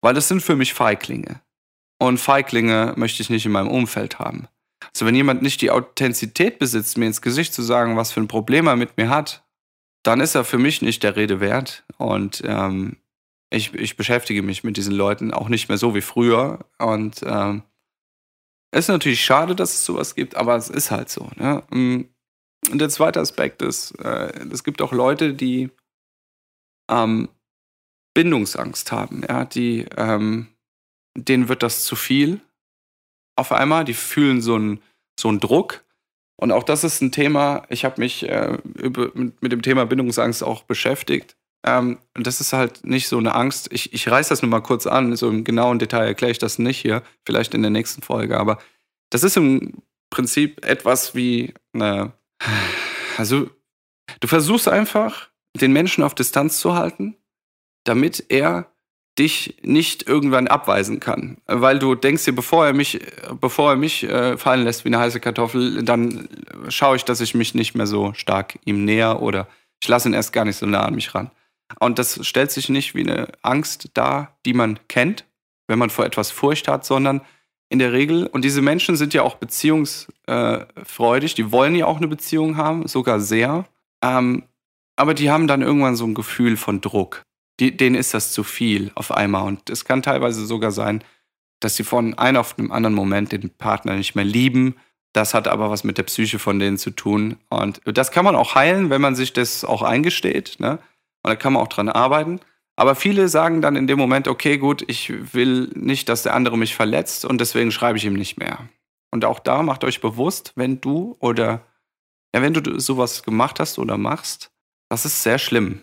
Weil 0.00 0.14
das 0.14 0.28
sind 0.28 0.42
für 0.42 0.56
mich 0.56 0.74
Feiglinge. 0.74 1.40
Und 1.98 2.18
Feiglinge 2.18 2.94
möchte 2.96 3.22
ich 3.22 3.30
nicht 3.30 3.46
in 3.46 3.52
meinem 3.52 3.68
Umfeld 3.68 4.18
haben. 4.18 4.48
Also 4.94 5.06
wenn 5.06 5.14
jemand 5.14 5.42
nicht 5.42 5.60
die 5.60 5.70
Authentizität 5.70 6.58
besitzt, 6.58 6.96
mir 6.96 7.06
ins 7.06 7.22
Gesicht 7.22 7.52
zu 7.52 7.62
sagen, 7.62 7.96
was 7.96 8.12
für 8.12 8.20
ein 8.20 8.28
Problem 8.28 8.66
er 8.66 8.76
mit 8.76 8.96
mir 8.96 9.10
hat, 9.10 9.44
dann 10.04 10.20
ist 10.20 10.34
er 10.34 10.44
für 10.44 10.58
mich 10.58 10.82
nicht 10.82 11.02
der 11.02 11.16
Rede 11.16 11.40
wert. 11.40 11.84
Und 11.96 12.42
ähm, 12.46 12.96
ich, 13.50 13.74
ich 13.74 13.96
beschäftige 13.96 14.42
mich 14.42 14.62
mit 14.62 14.76
diesen 14.76 14.94
Leuten 14.94 15.32
auch 15.32 15.48
nicht 15.48 15.68
mehr 15.68 15.78
so 15.78 15.94
wie 15.94 16.00
früher. 16.00 16.60
Und 16.78 17.22
ähm, 17.26 17.62
es 18.70 18.84
ist 18.84 18.88
natürlich 18.88 19.24
schade, 19.24 19.56
dass 19.56 19.74
es 19.74 19.84
sowas 19.84 20.14
gibt, 20.14 20.36
aber 20.36 20.54
es 20.56 20.68
ist 20.70 20.90
halt 20.90 21.08
so. 21.08 21.30
Ne? 21.36 21.64
Und 22.70 22.80
der 22.80 22.88
zweite 22.88 23.20
Aspekt 23.20 23.62
ist, 23.62 23.92
äh, 24.00 24.46
es 24.50 24.64
gibt 24.64 24.82
auch 24.82 24.92
Leute, 24.92 25.34
die 25.34 25.70
ähm, 26.90 27.28
Bindungsangst 28.14 28.92
haben. 28.92 29.22
Ja? 29.28 29.44
Die, 29.44 29.86
ähm, 29.96 30.48
denen 31.16 31.48
wird 31.48 31.62
das 31.62 31.84
zu 31.84 31.96
viel 31.96 32.40
auf 33.36 33.52
einmal. 33.52 33.84
Die 33.84 33.94
fühlen 33.94 34.40
so 34.42 34.56
einen 34.56 34.82
so 35.18 35.36
Druck. 35.36 35.84
Und 36.40 36.52
auch 36.52 36.62
das 36.62 36.84
ist 36.84 37.00
ein 37.00 37.10
Thema, 37.10 37.64
ich 37.68 37.84
habe 37.84 38.00
mich 38.00 38.28
äh, 38.28 38.58
über, 38.74 39.10
mit, 39.14 39.42
mit, 39.42 39.52
dem 39.52 39.62
Thema 39.62 39.86
Bindungsangst 39.86 40.44
auch 40.44 40.62
beschäftigt. 40.62 41.36
Ähm, 41.66 41.98
und 42.16 42.26
das 42.26 42.40
ist 42.40 42.52
halt 42.52 42.84
nicht 42.84 43.08
so 43.08 43.18
eine 43.18 43.34
Angst. 43.34 43.72
Ich, 43.72 43.92
ich 43.92 44.08
reiße 44.08 44.28
das 44.28 44.42
nur 44.42 44.50
mal 44.50 44.60
kurz 44.60 44.86
an, 44.86 45.16
so 45.16 45.28
im 45.28 45.42
genauen 45.42 45.80
Detail 45.80 46.06
erkläre 46.06 46.30
ich 46.30 46.38
das 46.38 46.60
nicht 46.60 46.78
hier, 46.78 47.02
vielleicht 47.24 47.54
in 47.54 47.62
der 47.62 47.72
nächsten 47.72 48.02
Folge. 48.02 48.38
Aber 48.38 48.58
das 49.10 49.24
ist 49.24 49.36
im 49.36 49.82
Prinzip 50.10 50.64
etwas 50.64 51.14
wie 51.14 51.54
eine. 51.72 52.12
Also, 53.16 53.50
du 54.20 54.28
versuchst 54.28 54.68
einfach, 54.68 55.28
den 55.54 55.72
Menschen 55.72 56.04
auf 56.04 56.14
Distanz 56.14 56.60
zu 56.60 56.74
halten, 56.74 57.16
damit 57.84 58.26
er 58.28 58.70
dich 59.18 59.56
nicht 59.62 60.06
irgendwann 60.06 60.46
abweisen 60.46 61.00
kann. 61.00 61.38
Weil 61.46 61.78
du 61.78 61.94
denkst 61.94 62.24
dir, 62.24 62.34
bevor 62.34 62.66
er 62.66 62.72
mich, 62.72 63.00
bevor 63.40 63.70
er 63.70 63.76
mich 63.76 64.04
äh, 64.04 64.36
fallen 64.36 64.62
lässt 64.62 64.84
wie 64.84 64.90
eine 64.90 65.00
heiße 65.00 65.20
Kartoffel, 65.20 65.82
dann 65.82 66.28
schaue 66.68 66.96
ich, 66.96 67.04
dass 67.04 67.20
ich 67.20 67.34
mich 67.34 67.54
nicht 67.54 67.74
mehr 67.74 67.86
so 67.86 68.14
stark 68.14 68.58
ihm 68.64 68.84
näher 68.84 69.20
oder 69.20 69.48
ich 69.82 69.88
lasse 69.88 70.08
ihn 70.08 70.14
erst 70.14 70.32
gar 70.32 70.44
nicht 70.44 70.56
so 70.56 70.66
nah 70.66 70.84
an 70.84 70.94
mich 70.94 71.14
ran. 71.14 71.30
Und 71.80 71.98
das 71.98 72.24
stellt 72.26 72.50
sich 72.50 72.68
nicht 72.68 72.94
wie 72.94 73.02
eine 73.02 73.28
Angst 73.42 73.90
dar, 73.94 74.38
die 74.46 74.54
man 74.54 74.78
kennt, 74.88 75.24
wenn 75.66 75.78
man 75.78 75.90
vor 75.90 76.06
etwas 76.06 76.30
Furcht 76.30 76.68
hat, 76.68 76.84
sondern 76.84 77.20
in 77.68 77.78
der 77.78 77.92
Regel, 77.92 78.26
und 78.26 78.44
diese 78.44 78.62
Menschen 78.62 78.96
sind 78.96 79.14
ja 79.14 79.22
auch 79.22 79.36
beziehungsfreudig, 79.36 81.34
die 81.34 81.52
wollen 81.52 81.74
ja 81.74 81.86
auch 81.86 81.98
eine 81.98 82.08
Beziehung 82.08 82.56
haben, 82.56 82.88
sogar 82.88 83.20
sehr, 83.20 83.66
ähm, 84.02 84.44
aber 84.96 85.14
die 85.14 85.30
haben 85.30 85.46
dann 85.46 85.62
irgendwann 85.62 85.96
so 85.96 86.04
ein 86.06 86.14
Gefühl 86.14 86.56
von 86.56 86.80
Druck 86.80 87.24
die, 87.60 87.76
denen 87.76 87.96
ist 87.96 88.14
das 88.14 88.32
zu 88.32 88.44
viel 88.44 88.90
auf 88.94 89.10
einmal. 89.10 89.46
Und 89.46 89.70
es 89.70 89.84
kann 89.84 90.02
teilweise 90.02 90.46
sogar 90.46 90.70
sein, 90.70 91.02
dass 91.60 91.76
sie 91.76 91.84
von 91.84 92.14
einem 92.14 92.38
auf 92.38 92.58
einem 92.58 92.70
anderen 92.70 92.94
Moment 92.94 93.32
den 93.32 93.50
Partner 93.50 93.96
nicht 93.96 94.14
mehr 94.14 94.24
lieben. 94.24 94.76
Das 95.12 95.34
hat 95.34 95.48
aber 95.48 95.70
was 95.70 95.84
mit 95.84 95.98
der 95.98 96.04
Psyche 96.04 96.38
von 96.38 96.58
denen 96.58 96.78
zu 96.78 96.90
tun. 96.90 97.36
Und 97.48 97.80
das 97.84 98.12
kann 98.12 98.24
man 98.24 98.36
auch 98.36 98.54
heilen, 98.54 98.90
wenn 98.90 99.00
man 99.00 99.16
sich 99.16 99.32
das 99.32 99.64
auch 99.64 99.82
eingesteht. 99.82 100.56
Ne? 100.60 100.78
Und 101.22 101.30
da 101.30 101.36
kann 101.36 101.54
man 101.54 101.62
auch 101.62 101.68
dran 101.68 101.88
arbeiten. 101.88 102.40
Aber 102.78 102.94
viele 102.94 103.28
sagen 103.28 103.60
dann 103.60 103.74
in 103.74 103.88
dem 103.88 103.98
Moment, 103.98 104.28
okay, 104.28 104.56
gut, 104.56 104.84
ich 104.86 105.34
will 105.34 105.68
nicht, 105.74 106.08
dass 106.08 106.22
der 106.22 106.34
andere 106.34 106.56
mich 106.56 106.76
verletzt 106.76 107.24
und 107.24 107.40
deswegen 107.40 107.72
schreibe 107.72 107.98
ich 107.98 108.04
ihm 108.04 108.14
nicht 108.14 108.38
mehr. 108.38 108.68
Und 109.10 109.24
auch 109.24 109.40
da 109.40 109.64
macht 109.64 109.82
euch 109.82 110.00
bewusst, 110.00 110.52
wenn 110.54 110.80
du 110.80 111.16
oder 111.18 111.66
ja, 112.32 112.40
wenn 112.40 112.54
du 112.54 112.78
sowas 112.78 113.24
gemacht 113.24 113.58
hast 113.58 113.80
oder 113.80 113.98
machst, 113.98 114.52
das 114.88 115.04
ist 115.04 115.24
sehr 115.24 115.40
schlimm. 115.40 115.82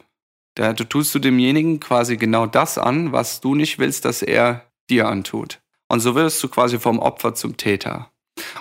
Da 0.55 0.71
du 0.71 0.86
tust 0.86 1.13
du 1.13 1.19
demjenigen 1.19 1.81
quasi 1.81 2.15
genau 2.15 2.45
das 2.45 2.77
an, 2.77 3.12
was 3.12 3.41
du 3.41 3.55
nicht 3.55 3.77
willst, 3.77 4.05
dass 4.05 4.21
er 4.21 4.63
dir 4.89 5.10
antut. 5.10 5.60
Und 5.89 5.99
so 5.99 6.15
wirst 6.15 6.41
du 6.41 6.47
quasi 6.47 6.79
vom 6.79 6.99
Opfer 6.99 7.36
zum 7.36 7.58
Täter. 7.58 8.10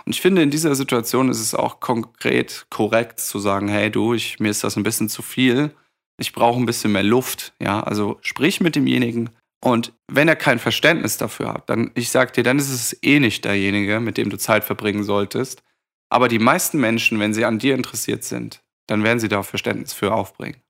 Und 0.07 0.13
ich 0.13 0.21
finde, 0.21 0.43
in 0.43 0.51
dieser 0.51 0.75
Situation 0.75 1.29
ist 1.29 1.41
es 1.41 1.55
auch 1.55 1.79
konkret 1.79 2.67
korrekt 2.69 3.21
zu 3.21 3.39
sagen, 3.39 3.69
hey 3.69 3.93
du, 3.93 4.13
ich, 4.13 4.41
mir 4.41 4.51
ist 4.51 4.65
das 4.65 4.77
ein 4.77 4.83
bisschen 4.83 5.09
zu 5.09 5.23
viel. 5.23 5.73
Ich 6.19 6.33
brauche 6.33 6.61
ein 6.61 6.67
bisschen 6.67 6.93
mehr 6.93 7.03
Luft. 7.03 7.55
Ja, 7.61 7.83
also 7.83 8.19
sprich 8.23 8.61
mit 8.61 8.77
demjenigen. 8.77 9.31
Und 9.63 9.93
wenn 10.09 10.29
er 10.29 10.37
kein 10.37 10.59
Verständnis 10.59 11.17
dafür 11.17 11.55
hat, 11.55 11.71
dann, 11.71 11.91
ich 11.95 12.11
sag 12.11 12.35
dir, 12.35 12.43
dann 12.43 12.59
ist 12.59 12.71
es 12.71 12.99
eh 13.03 13.19
nicht 13.19 13.45
derjenige, 13.45 13.99
mit 13.99 14.19
dem 14.19 14.29
du 14.29 14.37
Zeit 14.37 14.65
verbringen 14.65 15.05
solltest. 15.05 15.63
Aber 16.11 16.29
die 16.29 16.39
meisten 16.39 16.79
Menschen, 16.79 17.19
wenn 17.19 17.33
sie 17.33 17.45
an 17.45 17.59
dir 17.59 17.75
interessiert 17.75 18.25
sind, 18.25 18.63
dann 18.87 19.03
werden 19.03 19.21
sie 19.21 19.29
da 19.29 19.43
Verständnis 19.43 19.95
für 19.95 20.13
aufbringen. 20.13 20.61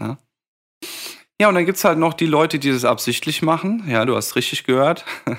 Ja? 0.00 0.18
Ja, 1.40 1.48
und 1.48 1.54
dann 1.54 1.66
gibt 1.66 1.78
es 1.78 1.84
halt 1.84 1.98
noch 1.98 2.14
die 2.14 2.26
Leute, 2.26 2.58
die 2.58 2.70
das 2.70 2.84
absichtlich 2.84 3.42
machen. 3.42 3.84
Ja, 3.88 4.04
du 4.04 4.16
hast 4.16 4.36
richtig 4.36 4.64
gehört. 4.64 5.04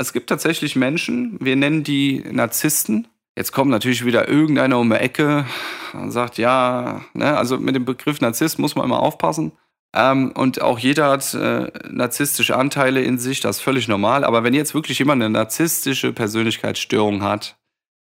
Es 0.00 0.12
gibt 0.12 0.28
tatsächlich 0.28 0.76
Menschen, 0.76 1.38
wir 1.40 1.56
nennen 1.56 1.82
die 1.82 2.20
Narzissten. 2.20 3.08
Jetzt 3.38 3.52
kommt 3.52 3.70
natürlich 3.70 4.04
wieder 4.04 4.26
irgendeiner 4.26 4.80
um 4.80 4.90
die 4.90 4.96
Ecke 4.96 5.46
und 5.92 6.10
sagt, 6.10 6.38
ja, 6.38 7.02
ne, 7.14 7.36
also 7.36 7.56
mit 7.56 7.76
dem 7.76 7.84
Begriff 7.84 8.20
Narzisst 8.20 8.58
muss 8.58 8.74
man 8.74 8.84
immer 8.84 8.98
aufpassen. 8.98 9.52
Ähm, 9.94 10.32
und 10.32 10.60
auch 10.60 10.80
jeder 10.80 11.10
hat 11.10 11.34
äh, 11.34 11.70
narzisstische 11.88 12.56
Anteile 12.56 13.00
in 13.00 13.20
sich, 13.20 13.38
das 13.38 13.58
ist 13.58 13.62
völlig 13.62 13.86
normal. 13.86 14.24
Aber 14.24 14.42
wenn 14.42 14.54
jetzt 14.54 14.74
wirklich 14.74 14.98
jemand 14.98 15.22
eine 15.22 15.30
narzisstische 15.30 16.12
Persönlichkeitsstörung 16.12 17.22
hat, 17.22 17.56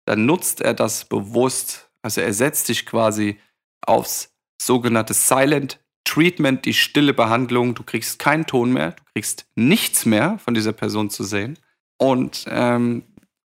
dann 0.05 0.25
nutzt 0.25 0.61
er 0.61 0.73
das 0.73 1.05
bewusst. 1.07 1.91
Also 2.01 2.21
er 2.21 2.33
setzt 2.33 2.67
sich 2.67 2.87
quasi 2.87 3.41
aufs 3.85 4.33
sogenannte 4.63 5.15
Silent 5.15 5.81
Treatment, 6.05 6.65
die 6.65 6.75
stille 6.75 7.13
Behandlung. 7.13 7.75
Du 7.75 7.83
kriegst 7.83 8.21
keinen 8.21 8.47
Ton 8.47 8.73
mehr, 8.73 8.93
du 8.93 9.03
kriegst 9.13 9.49
nichts 9.57 10.07
mehr 10.07 10.39
von 10.39 10.55
dieser 10.55 10.73
Person 10.73 11.11
zu 11.11 11.25
sehen 11.25 11.59
und 11.99 12.45
ähm, 12.49 13.03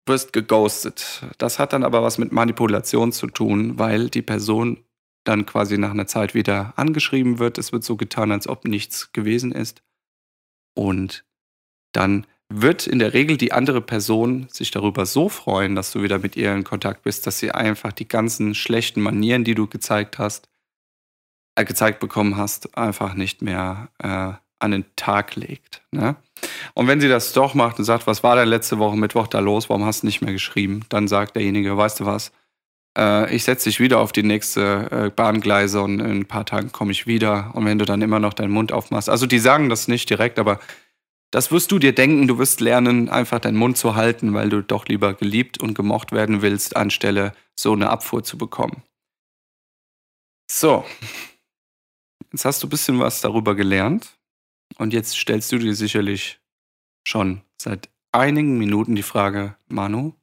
wirst 0.10 0.34
geghostet. 0.34 1.24
Das 1.38 1.58
hat 1.60 1.72
dann 1.72 1.86
aber 1.86 2.04
was 2.04 2.18
mit 2.18 2.34
Manipulation 2.34 3.14
zu 3.14 3.28
tun, 3.28 3.80
weil 3.80 4.10
die 4.10 4.22
Person 4.22 4.84
dann 5.24 5.46
quasi 5.46 5.78
nach 5.78 5.92
einer 5.92 6.08
Zeit 6.08 6.34
wieder 6.34 6.74
angeschrieben 6.76 7.40
wird. 7.40 7.58
Es 7.58 7.72
wird 7.72 7.86
so 7.86 7.96
getan, 7.96 8.32
als 8.32 8.48
ob 8.48 8.66
nichts 8.66 9.14
gewesen 9.14 9.54
ist. 9.54 9.82
Und 10.76 11.24
dann 11.94 12.26
wird 12.52 12.88
in 12.88 13.00
der 13.00 13.14
Regel 13.14 13.38
die 13.38 13.54
andere 13.54 13.82
Person 13.82 14.48
sich 14.50 14.72
darüber 14.72 15.06
so 15.06 15.30
freuen, 15.30 15.76
dass 15.76 15.92
du 15.92 16.02
wieder 16.02 16.20
mit 16.20 16.36
ihr 16.36 16.54
in 16.54 16.64
Kontakt 16.64 17.04
bist, 17.04 17.28
dass 17.28 17.40
sie 17.40 17.52
einfach 17.52 17.94
die 17.94 18.08
ganzen 18.08 18.56
schlechten 18.56 19.02
Manieren, 19.02 19.44
die 19.44 19.56
du 19.56 19.68
gezeigt 19.68 20.18
hast, 20.18 20.50
äh, 21.56 21.64
gezeigt 21.64 22.00
bekommen 22.00 22.38
hast, 22.38 22.76
einfach 22.78 23.14
nicht 23.14 23.42
mehr 23.42 23.90
äh, 24.00 24.34
an 24.60 24.72
den 24.72 24.86
Tag 24.96 25.36
legt. 25.36 25.82
Ne? 25.92 26.16
Und 26.74 26.88
wenn 26.88 27.02
sie 27.02 27.08
das 27.08 27.34
doch 27.34 27.54
macht 27.54 27.80
und 27.80 27.86
sagt, 27.86 28.08
was 28.08 28.24
war 28.24 28.36
denn 28.36 28.48
letzte 28.48 28.78
Woche 28.78 28.98
Mittwoch 28.98 29.28
da 29.28 29.40
los, 29.40 29.70
warum 29.70 29.86
hast 29.86 30.04
du 30.04 30.08
nicht 30.08 30.22
mehr 30.22 30.34
geschrieben? 30.34 30.86
Dann 30.90 31.08
sagt 31.08 31.36
derjenige, 31.36 31.76
weißt 31.76 32.02
du 32.02 32.06
was, 32.06 32.32
äh, 32.98 33.34
ich 33.34 33.44
setze 33.44 33.70
dich 33.70 33.80
wieder 33.80 34.00
auf 34.00 34.12
die 34.12 34.24
nächste 34.24 34.90
äh, 34.92 35.10
Bahngleise 35.10 35.82
und 35.82 36.00
in 36.00 36.22
ein 36.22 36.26
paar 36.26 36.46
Tagen 36.46 36.72
komme 36.72 36.92
ich 36.92 37.08
wieder. 37.08 37.52
Und 37.54 37.66
wenn 37.66 37.80
du 37.80 37.86
dann 37.86 38.02
immer 38.02 38.20
noch 38.20 38.34
deinen 38.34 38.52
Mund 38.52 38.72
aufmachst, 38.72 39.10
also 39.10 39.26
die 39.26 39.40
sagen 39.40 39.70
das 39.70 39.88
nicht 39.88 40.10
direkt, 40.10 40.40
aber 40.40 40.60
das 41.32 41.52
wirst 41.52 41.72
du 41.72 41.80
dir 41.80 41.94
denken, 41.94 42.28
du 42.28 42.38
wirst 42.38 42.60
lernen, 42.60 43.10
einfach 43.10 43.40
deinen 43.40 43.58
Mund 43.58 43.78
zu 43.78 43.96
halten, 43.96 44.34
weil 44.34 44.50
du 44.50 44.64
doch 44.64 44.88
lieber 44.88 45.14
geliebt 45.14 45.60
und 45.60 45.76
gemocht 45.76 46.12
werden 46.12 46.42
willst, 46.42 46.76
anstelle 46.76 47.34
so 47.56 47.72
eine 47.74 47.90
Abfuhr 47.90 48.24
zu 48.24 48.38
bekommen. 48.38 48.84
So, 50.52 50.84
jetzt 52.32 52.46
hast 52.46 52.64
du 52.64 52.68
ein 52.68 52.72
bisschen 52.72 53.00
was 53.00 53.22
darüber 53.22 53.56
gelernt 53.56 54.19
und 54.78 54.94
jetzt 54.94 55.18
stellst 55.18 55.52
du 55.52 55.58
dir 55.58 55.76
sicherlich 55.76 56.40
schon 57.08 57.42
seit 57.62 57.90
einigen 58.12 58.58
Minuten 58.58 58.96
die 58.96 59.04
Frage, 59.04 59.56
Manu, 59.68 60.14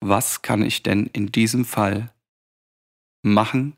was 0.00 0.42
kann 0.42 0.62
ich 0.62 0.82
denn 0.82 1.06
in 1.06 1.32
diesem 1.32 1.64
Fall 1.64 2.12
machen, 3.22 3.76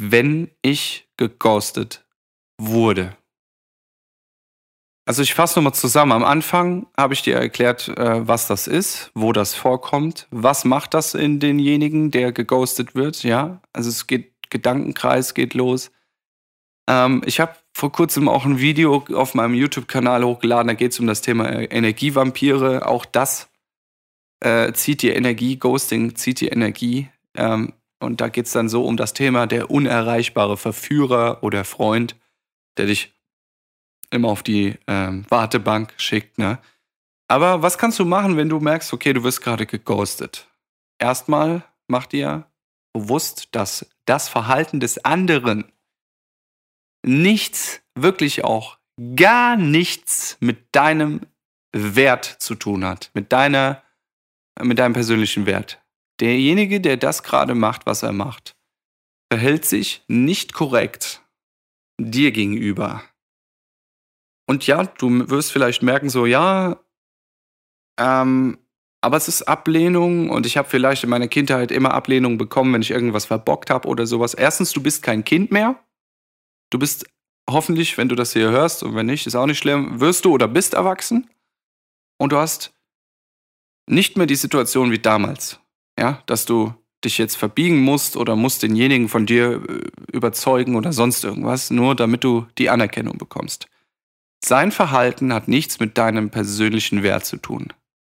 wenn 0.00 0.50
ich 0.62 1.08
geghostet 1.16 2.04
wurde? 2.58 3.16
Also 5.04 5.22
ich 5.22 5.34
fasse 5.34 5.58
nochmal 5.58 5.74
zusammen. 5.74 6.12
Am 6.12 6.24
Anfang 6.24 6.86
habe 6.96 7.14
ich 7.14 7.22
dir 7.22 7.34
erklärt, 7.34 7.88
äh, 7.88 8.26
was 8.26 8.46
das 8.46 8.68
ist, 8.68 9.10
wo 9.14 9.32
das 9.32 9.54
vorkommt, 9.54 10.28
was 10.30 10.64
macht 10.64 10.94
das 10.94 11.14
in 11.14 11.40
denjenigen, 11.40 12.12
der 12.12 12.32
geghostet 12.32 12.94
wird, 12.94 13.24
ja. 13.24 13.60
Also 13.72 13.88
es 13.88 14.06
geht, 14.06 14.32
Gedankenkreis 14.50 15.34
geht 15.34 15.54
los. 15.54 15.90
Ähm, 16.92 17.22
ich 17.24 17.40
habe 17.40 17.56
vor 17.72 17.90
kurzem 17.90 18.28
auch 18.28 18.44
ein 18.44 18.58
Video 18.58 19.04
auf 19.14 19.34
meinem 19.34 19.54
YouTube-Kanal 19.54 20.24
hochgeladen, 20.24 20.68
da 20.68 20.74
geht 20.74 20.92
es 20.92 21.00
um 21.00 21.06
das 21.06 21.22
Thema 21.22 21.48
äh, 21.48 21.64
Energievampire. 21.64 22.86
Auch 22.86 23.06
das 23.06 23.48
äh, 24.40 24.72
zieht 24.72 25.02
die 25.02 25.10
Energie, 25.10 25.56
Ghosting 25.56 26.14
zieht 26.16 26.40
die 26.40 26.48
Energie. 26.48 27.08
Ähm, 27.34 27.72
und 27.98 28.20
da 28.20 28.28
geht 28.28 28.46
es 28.46 28.52
dann 28.52 28.68
so 28.68 28.84
um 28.84 28.96
das 28.96 29.14
Thema 29.14 29.46
der 29.46 29.70
unerreichbare 29.70 30.56
Verführer 30.56 31.42
oder 31.42 31.64
Freund, 31.64 32.16
der 32.76 32.86
dich 32.86 33.14
immer 34.10 34.28
auf 34.28 34.42
die 34.42 34.74
ähm, 34.86 35.24
Wartebank 35.30 35.94
schickt. 35.96 36.36
Ne? 36.36 36.58
Aber 37.28 37.62
was 37.62 37.78
kannst 37.78 37.98
du 38.00 38.04
machen, 38.04 38.36
wenn 38.36 38.50
du 38.50 38.60
merkst, 38.60 38.92
okay, 38.92 39.14
du 39.14 39.24
wirst 39.24 39.40
gerade 39.40 39.64
geghostet? 39.64 40.48
Erstmal 40.98 41.64
mach 41.86 42.06
dir 42.06 42.46
bewusst, 42.92 43.48
dass 43.52 43.86
das 44.04 44.28
Verhalten 44.28 44.80
des 44.80 45.02
anderen 45.04 45.72
nichts, 47.02 47.82
wirklich 47.94 48.44
auch 48.44 48.78
gar 49.16 49.56
nichts 49.56 50.36
mit 50.40 50.74
deinem 50.74 51.20
Wert 51.72 52.24
zu 52.24 52.54
tun 52.54 52.84
hat, 52.84 53.10
mit 53.14 53.32
deiner, 53.32 53.82
mit 54.60 54.78
deinem 54.78 54.92
persönlichen 54.92 55.46
Wert. 55.46 55.82
Derjenige, 56.20 56.80
der 56.80 56.96
das 56.96 57.22
gerade 57.22 57.54
macht, 57.54 57.86
was 57.86 58.02
er 58.02 58.12
macht, 58.12 58.54
verhält 59.32 59.64
sich 59.64 60.04
nicht 60.08 60.52
korrekt 60.52 61.22
dir 61.98 62.32
gegenüber. 62.32 63.02
Und 64.48 64.66
ja, 64.66 64.84
du 64.84 65.30
wirst 65.30 65.52
vielleicht 65.52 65.82
merken, 65.82 66.10
so, 66.10 66.26
ja, 66.26 66.80
ähm, 67.98 68.58
aber 69.00 69.16
es 69.16 69.28
ist 69.28 69.42
Ablehnung 69.42 70.30
und 70.30 70.46
ich 70.46 70.56
habe 70.56 70.68
vielleicht 70.68 71.04
in 71.04 71.10
meiner 71.10 71.28
Kindheit 71.28 71.70
immer 71.70 71.92
Ablehnung 71.92 72.38
bekommen, 72.38 72.72
wenn 72.72 72.82
ich 72.82 72.90
irgendwas 72.90 73.24
verbockt 73.24 73.70
habe 73.70 73.88
oder 73.88 74.06
sowas. 74.06 74.34
Erstens, 74.34 74.72
du 74.72 74.82
bist 74.82 75.02
kein 75.02 75.24
Kind 75.24 75.50
mehr. 75.50 75.82
Du 76.72 76.78
bist 76.78 77.04
hoffentlich, 77.48 77.98
wenn 77.98 78.08
du 78.08 78.14
das 78.14 78.32
hier 78.32 78.50
hörst 78.50 78.82
und 78.82 78.94
wenn 78.94 79.04
nicht, 79.04 79.26
ist 79.26 79.34
auch 79.34 79.46
nicht 79.46 79.58
schlimm, 79.58 80.00
wirst 80.00 80.24
du 80.24 80.32
oder 80.32 80.48
bist 80.48 80.72
erwachsen 80.72 81.28
und 82.18 82.32
du 82.32 82.38
hast 82.38 82.72
nicht 83.86 84.16
mehr 84.16 84.26
die 84.26 84.36
Situation 84.36 84.90
wie 84.90 84.98
damals, 84.98 85.60
ja, 86.00 86.22
dass 86.24 86.46
du 86.46 86.72
dich 87.04 87.18
jetzt 87.18 87.36
verbiegen 87.36 87.80
musst 87.80 88.16
oder 88.16 88.36
musst 88.36 88.62
denjenigen 88.62 89.10
von 89.10 89.26
dir 89.26 89.62
äh, 89.68 90.16
überzeugen 90.16 90.76
oder 90.76 90.94
sonst 90.94 91.24
irgendwas, 91.24 91.70
nur 91.70 91.94
damit 91.94 92.24
du 92.24 92.46
die 92.56 92.70
Anerkennung 92.70 93.18
bekommst. 93.18 93.66
Sein 94.42 94.72
Verhalten 94.72 95.34
hat 95.34 95.48
nichts 95.48 95.78
mit 95.78 95.98
deinem 95.98 96.30
persönlichen 96.30 97.02
Wert 97.02 97.26
zu 97.26 97.36
tun, 97.36 97.68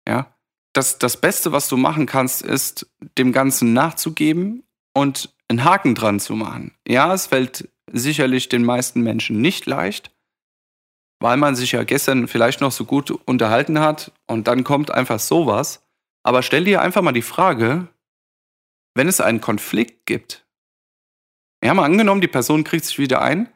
ja. 0.07 0.35
Das, 0.75 0.99
das 0.99 1.21
Beste, 1.21 1.51
was 1.51 1.69
du 1.69 1.77
machen 1.77 2.07
kannst, 2.07 2.43
ist, 2.43 2.89
dem 3.17 3.33
Ganzen 3.33 3.73
nachzugeben 3.73 4.65
und 4.93 5.35
einen 5.49 5.65
Haken 5.65 5.97
dran 5.97 6.21
zu 6.21 6.37
machen. 6.37 6.73
Ja, 6.87 7.13
es 7.13 7.27
fällt 7.27 7.70
sicherlich 7.93 8.49
den 8.49 8.65
meisten 8.65 9.01
Menschen 9.03 9.41
nicht 9.41 9.67
leicht, 9.67 10.11
weil 11.21 11.37
man 11.37 11.57
sich 11.57 11.73
ja 11.73 11.85
gestern 11.85 12.29
vielleicht 12.29 12.61
noch 12.61 12.73
so 12.73 12.85
gut 12.85 13.11
unterhalten 13.11 13.81
hat 13.81 14.13
und 14.27 14.49
dann 14.49 14.65
kommt 14.65 14.91
einfach 14.91 15.19
sowas. 15.19 15.87
Aber 16.23 16.43
stell 16.43 16.65
dir 16.65 16.83
einfach 16.83 17.03
mal 17.03 17.13
die 17.13 17.23
Frage, 17.23 17.89
wenn 18.95 19.09
es 19.09 19.21
einen 19.21 19.41
Konflikt 19.41 20.07
gibt, 20.07 20.47
ja, 21.63 21.75
mal 21.75 21.85
angenommen, 21.85 22.21
die 22.21 22.29
Person 22.29 22.65
kriegt 22.65 22.85
sich 22.85 22.99
wieder 22.99 23.21
ein. 23.21 23.49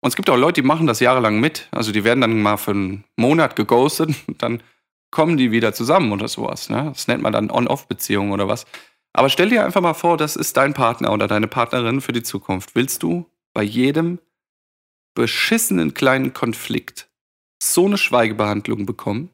Und 0.00 0.10
es 0.10 0.16
gibt 0.16 0.30
auch 0.30 0.36
Leute, 0.36 0.60
die 0.60 0.66
machen 0.66 0.86
das 0.86 1.00
jahrelang 1.00 1.40
mit. 1.40 1.68
Also 1.70 1.90
die 1.90 2.04
werden 2.04 2.20
dann 2.20 2.40
mal 2.40 2.56
für 2.56 2.72
einen 2.72 3.04
Monat 3.16 3.56
geghostet 3.56 4.14
und 4.26 4.42
dann 4.42 4.62
kommen 5.10 5.36
die 5.36 5.50
wieder 5.50 5.72
zusammen 5.72 6.12
oder 6.12 6.28
sowas. 6.28 6.68
Ne? 6.68 6.84
Das 6.92 7.08
nennt 7.08 7.22
man 7.22 7.32
dann 7.32 7.50
On-Off-Beziehung 7.50 8.30
oder 8.30 8.46
was. 8.46 8.66
Aber 9.12 9.28
stell 9.28 9.50
dir 9.50 9.64
einfach 9.64 9.80
mal 9.80 9.94
vor, 9.94 10.16
das 10.16 10.36
ist 10.36 10.56
dein 10.56 10.74
Partner 10.74 11.12
oder 11.12 11.26
deine 11.26 11.48
Partnerin 11.48 12.00
für 12.00 12.12
die 12.12 12.22
Zukunft. 12.22 12.74
Willst 12.74 13.02
du 13.02 13.26
bei 13.54 13.62
jedem 13.62 14.18
beschissenen 15.14 15.94
kleinen 15.94 16.32
Konflikt 16.32 17.08
so 17.62 17.86
eine 17.86 17.98
Schweigebehandlung 17.98 18.86
bekommen? 18.86 19.30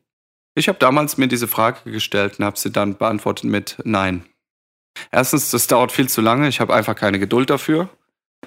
Ich 0.56 0.68
habe 0.68 0.78
damals 0.78 1.18
mir 1.18 1.26
diese 1.26 1.48
Frage 1.48 1.90
gestellt 1.90 2.38
und 2.38 2.44
habe 2.44 2.58
sie 2.58 2.70
dann 2.70 2.96
beantwortet 2.96 3.44
mit 3.44 3.76
Nein. 3.84 4.24
Erstens, 5.10 5.50
das 5.50 5.66
dauert 5.66 5.90
viel 5.90 6.08
zu 6.08 6.20
lange, 6.20 6.48
ich 6.48 6.60
habe 6.60 6.72
einfach 6.72 6.94
keine 6.94 7.18
Geduld 7.18 7.50
dafür. 7.50 7.88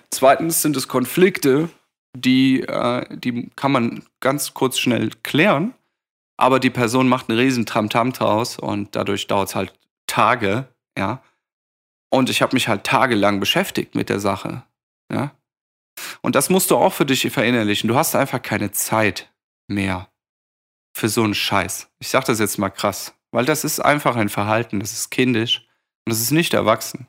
Zweitens 0.10 0.62
sind 0.62 0.78
es 0.78 0.88
Konflikte, 0.88 1.70
die, 2.16 2.62
äh, 2.62 3.06
die 3.18 3.50
kann 3.56 3.72
man 3.72 4.04
ganz 4.22 4.54
kurz 4.54 4.80
schnell 4.80 5.12
klären, 5.24 5.74
aber 6.38 6.60
die 6.60 6.70
Person 6.70 7.10
macht 7.10 7.30
einen 7.30 7.40
riesen 7.40 7.66
Tramtam 7.66 8.13
draus 8.13 8.58
und 8.58 8.96
dadurch 8.96 9.28
dauert 9.28 9.50
es 9.50 9.56
halt 9.56 9.74
Tage, 10.08 10.68
ja. 10.97 11.21
Und 12.10 12.29
ich 12.29 12.41
habe 12.41 12.55
mich 12.55 12.67
halt 12.67 12.83
tagelang 12.83 13.39
beschäftigt 13.39 13.95
mit 13.95 14.10
der 14.10 14.19
Sache, 14.19 14.63
ja. 15.12 15.31
Und 16.21 16.36
das 16.36 16.49
musst 16.49 16.71
du 16.71 16.77
auch 16.77 16.93
für 16.93 17.05
dich 17.05 17.29
verinnerlichen. 17.31 17.88
Du 17.88 17.95
hast 17.95 18.15
einfach 18.15 18.41
keine 18.41 18.71
Zeit 18.71 19.31
mehr 19.67 20.10
für 20.95 21.10
so 21.10 21.23
einen 21.23 21.33
Scheiß. 21.33 21.89
Ich 21.99 22.10
sage 22.10 22.25
das 22.27 22.39
jetzt 22.39 22.57
mal 22.57 22.69
krass, 22.69 23.13
weil 23.31 23.45
das 23.45 23.63
ist 23.63 23.79
einfach 23.79 24.15
ein 24.15 24.29
Verhalten, 24.29 24.79
das 24.79 24.93
ist 24.93 25.10
kindisch 25.10 25.67
und 26.05 26.12
das 26.12 26.21
ist 26.21 26.31
nicht 26.31 26.53
erwachsen. 26.53 27.07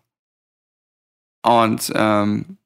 Und 1.44 1.92
ähm, 1.94 2.58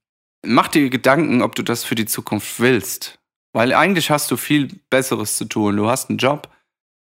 mach 0.45 0.69
dir 0.69 0.91
Gedanken, 0.91 1.43
ob 1.43 1.55
du 1.55 1.63
das 1.63 1.85
für 1.85 1.95
die 1.95 2.07
Zukunft 2.07 2.61
willst. 2.61 3.19
Weil 3.53 3.75
eigentlich 3.75 4.11
hast 4.11 4.31
du 4.31 4.37
viel 4.37 4.81
Besseres 4.89 5.37
zu 5.37 5.45
tun. 5.45 5.77
Du 5.77 5.89
hast 5.89 6.09
einen 6.09 6.19
Job, 6.19 6.52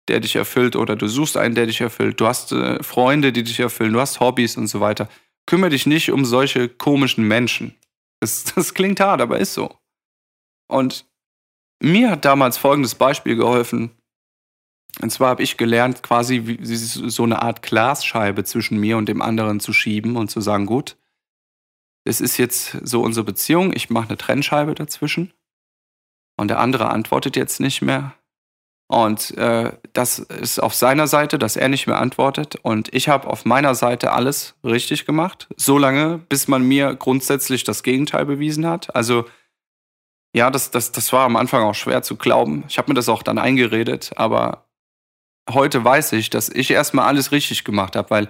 der 0.08 0.20
dich 0.20 0.36
erfüllt 0.36 0.76
oder 0.76 0.96
du 0.96 1.06
suchst 1.06 1.36
einen, 1.36 1.54
der 1.54 1.66
dich 1.66 1.80
erfüllt. 1.80 2.20
Du 2.20 2.26
hast 2.26 2.52
äh, 2.52 2.82
Freunde, 2.82 3.32
die 3.32 3.42
dich 3.42 3.60
erfüllen. 3.60 3.92
Du 3.92 4.00
hast 4.00 4.20
Hobbys 4.20 4.56
und 4.56 4.66
so 4.66 4.80
weiter. 4.80 5.08
Kümmere 5.46 5.70
dich 5.70 5.86
nicht 5.86 6.10
um 6.10 6.24
solche 6.24 6.68
komischen 6.68 7.26
Menschen. 7.26 7.74
Das, 8.20 8.44
das 8.54 8.74
klingt 8.74 9.00
hart, 9.00 9.20
aber 9.20 9.38
ist 9.38 9.54
so. 9.54 9.76
Und 10.68 11.06
mir 11.82 12.10
hat 12.10 12.24
damals 12.24 12.58
folgendes 12.58 12.94
Beispiel 12.94 13.36
geholfen. 13.36 13.90
Und 15.00 15.10
zwar 15.10 15.30
habe 15.30 15.42
ich 15.42 15.56
gelernt, 15.56 16.02
quasi 16.02 16.42
wie, 16.44 16.58
so 16.64 17.22
eine 17.22 17.42
Art 17.42 17.62
Glasscheibe 17.62 18.44
zwischen 18.44 18.78
mir 18.78 18.96
und 18.98 19.08
dem 19.08 19.22
anderen 19.22 19.58
zu 19.58 19.72
schieben 19.72 20.16
und 20.16 20.30
zu 20.30 20.40
sagen, 20.40 20.66
gut, 20.66 20.96
es 22.04 22.20
ist 22.20 22.36
jetzt 22.36 22.78
so 22.82 23.02
unsere 23.02 23.24
Beziehung, 23.24 23.72
ich 23.74 23.90
mache 23.90 24.08
eine 24.08 24.18
Trennscheibe 24.18 24.74
dazwischen. 24.74 25.32
Und 26.36 26.48
der 26.48 26.58
andere 26.58 26.90
antwortet 26.90 27.36
jetzt 27.36 27.60
nicht 27.60 27.82
mehr. 27.82 28.14
Und 28.92 29.38
äh, 29.38 29.72
das 29.94 30.18
ist 30.18 30.62
auf 30.62 30.74
seiner 30.74 31.06
Seite, 31.06 31.38
dass 31.38 31.56
er 31.56 31.70
nicht 31.70 31.86
mehr 31.86 31.98
antwortet. 31.98 32.56
Und 32.60 32.92
ich 32.92 33.08
habe 33.08 33.26
auf 33.26 33.46
meiner 33.46 33.74
Seite 33.74 34.12
alles 34.12 34.54
richtig 34.62 35.06
gemacht, 35.06 35.48
solange 35.56 36.18
bis 36.18 36.46
man 36.46 36.62
mir 36.62 36.94
grundsätzlich 36.94 37.64
das 37.64 37.84
Gegenteil 37.84 38.26
bewiesen 38.26 38.66
hat. 38.66 38.94
Also 38.94 39.24
ja, 40.36 40.50
das, 40.50 40.72
das, 40.72 40.92
das 40.92 41.10
war 41.10 41.24
am 41.24 41.36
Anfang 41.36 41.62
auch 41.62 41.74
schwer 41.74 42.02
zu 42.02 42.16
glauben. 42.16 42.64
Ich 42.68 42.76
habe 42.76 42.90
mir 42.90 42.94
das 42.94 43.08
auch 43.08 43.22
dann 43.22 43.38
eingeredet, 43.38 44.10
aber 44.16 44.66
heute 45.48 45.82
weiß 45.82 46.12
ich, 46.12 46.28
dass 46.28 46.50
ich 46.50 46.70
erstmal 46.70 47.06
alles 47.06 47.32
richtig 47.32 47.64
gemacht 47.64 47.96
habe, 47.96 48.10
weil 48.10 48.28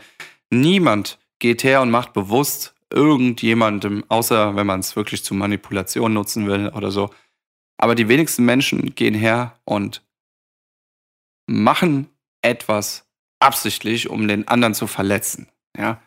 niemand 0.51 1.19
geht 1.41 1.65
her 1.65 1.83
und 1.83 1.91
macht 1.91 2.13
bewusst 2.13 2.77
irgendjemandem, 2.89 4.05
außer 4.09 4.55
wenn 4.55 4.69
man 4.69 4.79
es 4.79 4.95
wirklich 4.95 5.25
zur 5.25 5.37
Manipulation 5.37 6.13
nutzen 6.13 6.47
will 6.47 6.69
oder 6.69 6.93
so. 6.93 7.11
Aber 7.79 7.97
die 7.97 8.07
wenigsten 8.07 8.45
Menschen 8.45 8.95
gehen 8.95 9.15
her 9.15 9.59
und 9.65 10.03
machen 11.47 12.09
etwas 12.43 13.07
absichtlich, 13.41 14.09
um 14.09 14.29
den 14.29 14.49
anderen 14.49 14.75
zu 14.75 14.87
verletzen. 14.87 15.49
Ja. 15.77 16.01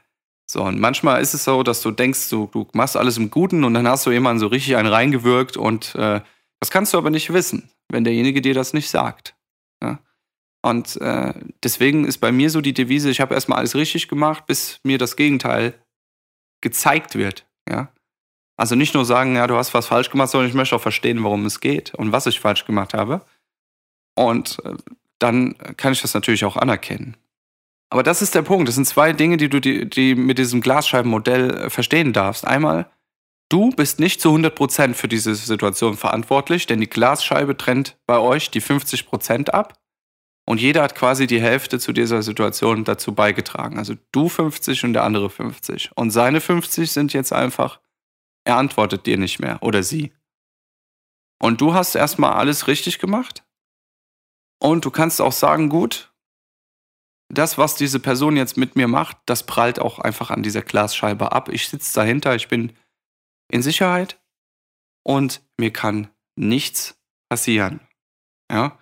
So, 0.47 0.63
und 0.63 0.79
manchmal 0.79 1.21
ist 1.21 1.33
es 1.33 1.43
so, 1.43 1.63
dass 1.63 1.81
du 1.81 1.91
denkst, 1.91 2.29
du, 2.29 2.47
du 2.51 2.67
machst 2.73 2.95
alles 2.95 3.17
im 3.17 3.31
Guten 3.31 3.63
und 3.63 3.73
dann 3.73 3.87
hast 3.87 4.05
du 4.05 4.11
jemanden 4.11 4.39
so 4.39 4.47
richtig 4.47 4.75
einen 4.75 4.87
reingewirkt 4.87 5.57
und 5.57 5.95
äh, 5.95 6.21
Das 6.59 6.71
kannst 6.71 6.93
du 6.93 6.97
aber 6.97 7.09
nicht 7.09 7.31
wissen, 7.33 7.69
wenn 7.89 8.03
derjenige 8.03 8.41
dir 8.41 8.53
das 8.53 8.73
nicht 8.73 8.89
sagt. 8.89 9.35
Ja? 9.83 9.99
Und 10.63 10.99
äh, 11.01 11.33
deswegen 11.63 12.05
ist 12.05 12.17
bei 12.17 12.31
mir 12.31 12.49
so 12.49 12.61
die 12.61 12.73
Devise, 12.73 13.09
ich 13.09 13.21
habe 13.21 13.35
erstmal 13.35 13.59
alles 13.59 13.75
richtig 13.75 14.07
gemacht, 14.07 14.47
bis 14.47 14.79
mir 14.83 14.97
das 14.97 15.15
Gegenteil 15.15 15.79
gezeigt 16.61 17.15
wird. 17.15 17.45
Ja? 17.69 17.91
Also 18.57 18.75
nicht 18.75 18.93
nur 18.93 19.05
sagen, 19.05 19.35
ja, 19.35 19.47
du 19.47 19.55
hast 19.55 19.73
was 19.73 19.87
falsch 19.87 20.09
gemacht, 20.09 20.29
sondern 20.29 20.49
ich 20.49 20.55
möchte 20.55 20.75
auch 20.75 20.81
verstehen, 20.81 21.23
worum 21.23 21.45
es 21.45 21.59
geht 21.59 21.93
und 21.93 22.11
was 22.11 22.25
ich 22.25 22.39
falsch 22.39 22.65
gemacht 22.65 22.93
habe. 22.93 23.25
Und 24.15 24.57
äh, 24.63 24.75
dann 25.19 25.58
kann 25.78 25.93
ich 25.93 26.01
das 26.01 26.13
natürlich 26.13 26.45
auch 26.45 26.58
anerkennen. 26.58 27.17
Aber 27.89 28.04
das 28.04 28.21
ist 28.21 28.36
der 28.36 28.41
Punkt. 28.41 28.67
Das 28.67 28.75
sind 28.75 28.86
zwei 28.86 29.13
Dinge, 29.13 29.38
die 29.38 29.49
du 29.49 29.62
die, 29.62 29.89
die 29.89 30.15
mit 30.15 30.38
diesem 30.38 30.62
Glasscheibenmodell 30.62 31.51
äh, 31.51 31.69
verstehen 31.69 32.13
darfst. 32.13 32.45
Einmal, 32.45 32.91
du 33.49 33.69
bist 33.69 33.99
nicht 33.99 34.21
zu 34.21 34.30
100% 34.30 34.95
für 34.95 35.08
diese 35.08 35.36
Situation 35.36 35.95
verantwortlich, 35.95 36.65
denn 36.65 36.80
die 36.80 36.89
Glasscheibe 36.89 37.56
trennt 37.56 37.97
bei 38.06 38.19
euch 38.19 38.51
die 38.51 38.62
50% 38.62 39.49
ab. 39.49 39.80
Und 40.47 40.62
jeder 40.62 40.84
hat 40.84 40.95
quasi 40.95 41.25
die 41.25 41.41
Hälfte 41.41 41.80
zu 41.80 41.91
dieser 41.91 42.21
Situation 42.21 42.84
dazu 42.84 43.15
beigetragen. 43.15 43.78
Also 43.78 43.95
du 44.12 44.30
50 44.30 44.84
und 44.84 44.93
der 44.93 45.04
andere 45.04 45.30
50. 45.30 45.91
Und 45.95 46.12
seine 46.12 46.41
50 46.41 46.91
sind 46.91 47.13
jetzt 47.13 47.34
einfach, 47.34 47.80
er 48.43 48.58
antwortet 48.58 49.06
dir 49.06 49.17
nicht 49.17 49.39
mehr 49.39 49.63
oder 49.63 49.82
sie. 49.82 50.12
Und 51.39 51.62
du 51.62 51.73
hast 51.73 51.95
erstmal 51.95 52.34
alles 52.34 52.67
richtig 52.67 52.99
gemacht. 52.99 53.44
Und 54.59 54.85
du 54.85 54.91
kannst 54.91 55.21
auch 55.21 55.31
sagen, 55.31 55.69
gut, 55.69 56.13
das, 57.29 57.57
was 57.57 57.75
diese 57.75 57.99
Person 57.99 58.37
jetzt 58.37 58.57
mit 58.57 58.75
mir 58.75 58.87
macht, 58.87 59.17
das 59.25 59.45
prallt 59.45 59.79
auch 59.79 59.99
einfach 59.99 60.29
an 60.29 60.43
dieser 60.43 60.61
Glasscheibe 60.61 61.31
ab. 61.31 61.49
Ich 61.49 61.67
sitze 61.67 61.93
dahinter, 61.95 62.35
ich 62.35 62.47
bin 62.47 62.73
in 63.51 63.61
Sicherheit 63.61 64.21
und 65.03 65.41
mir 65.57 65.71
kann 65.71 66.09
nichts 66.35 66.99
passieren. 67.29 67.79
Ja? 68.51 68.77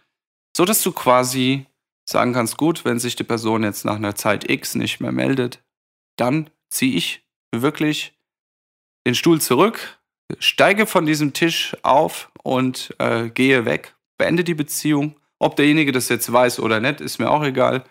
So 0.56 0.66
dass 0.66 0.82
du 0.82 0.92
quasi 0.92 1.66
sagen 2.08 2.34
kannst, 2.34 2.58
gut, 2.58 2.86
wenn 2.86 3.00
sich 3.00 3.16
die 3.16 3.24
Person 3.24 3.64
jetzt 3.64 3.86
nach 3.86 3.96
einer 3.96 4.16
Zeit 4.16 4.50
X 4.50 4.76
nicht 4.76 5.00
mehr 5.00 5.12
meldet, 5.12 5.64
dann 6.18 6.50
ziehe 6.70 6.96
ich 6.96 7.26
wirklich 7.56 8.18
den 9.08 9.16
Stuhl 9.16 9.42
zurück, 9.42 10.02
steige 10.40 10.86
von 10.86 11.06
diesem 11.06 11.34
Tisch 11.34 11.76
auf 11.84 12.32
und 12.44 12.94
äh, 13.00 13.30
gehe 13.30 13.66
weg, 13.66 13.96
beende 14.18 14.44
die 14.44 14.54
Beziehung. 14.54 15.20
Ob 15.44 15.58
derjenige 15.58 15.92
das 15.92 16.08
jetzt 16.08 16.32
weiß 16.32 16.62
oder 16.62 16.80
nicht, 16.80 17.02
ist 17.02 17.20
mir 17.20 17.30
auch 17.30 17.44
egal. 17.44 17.84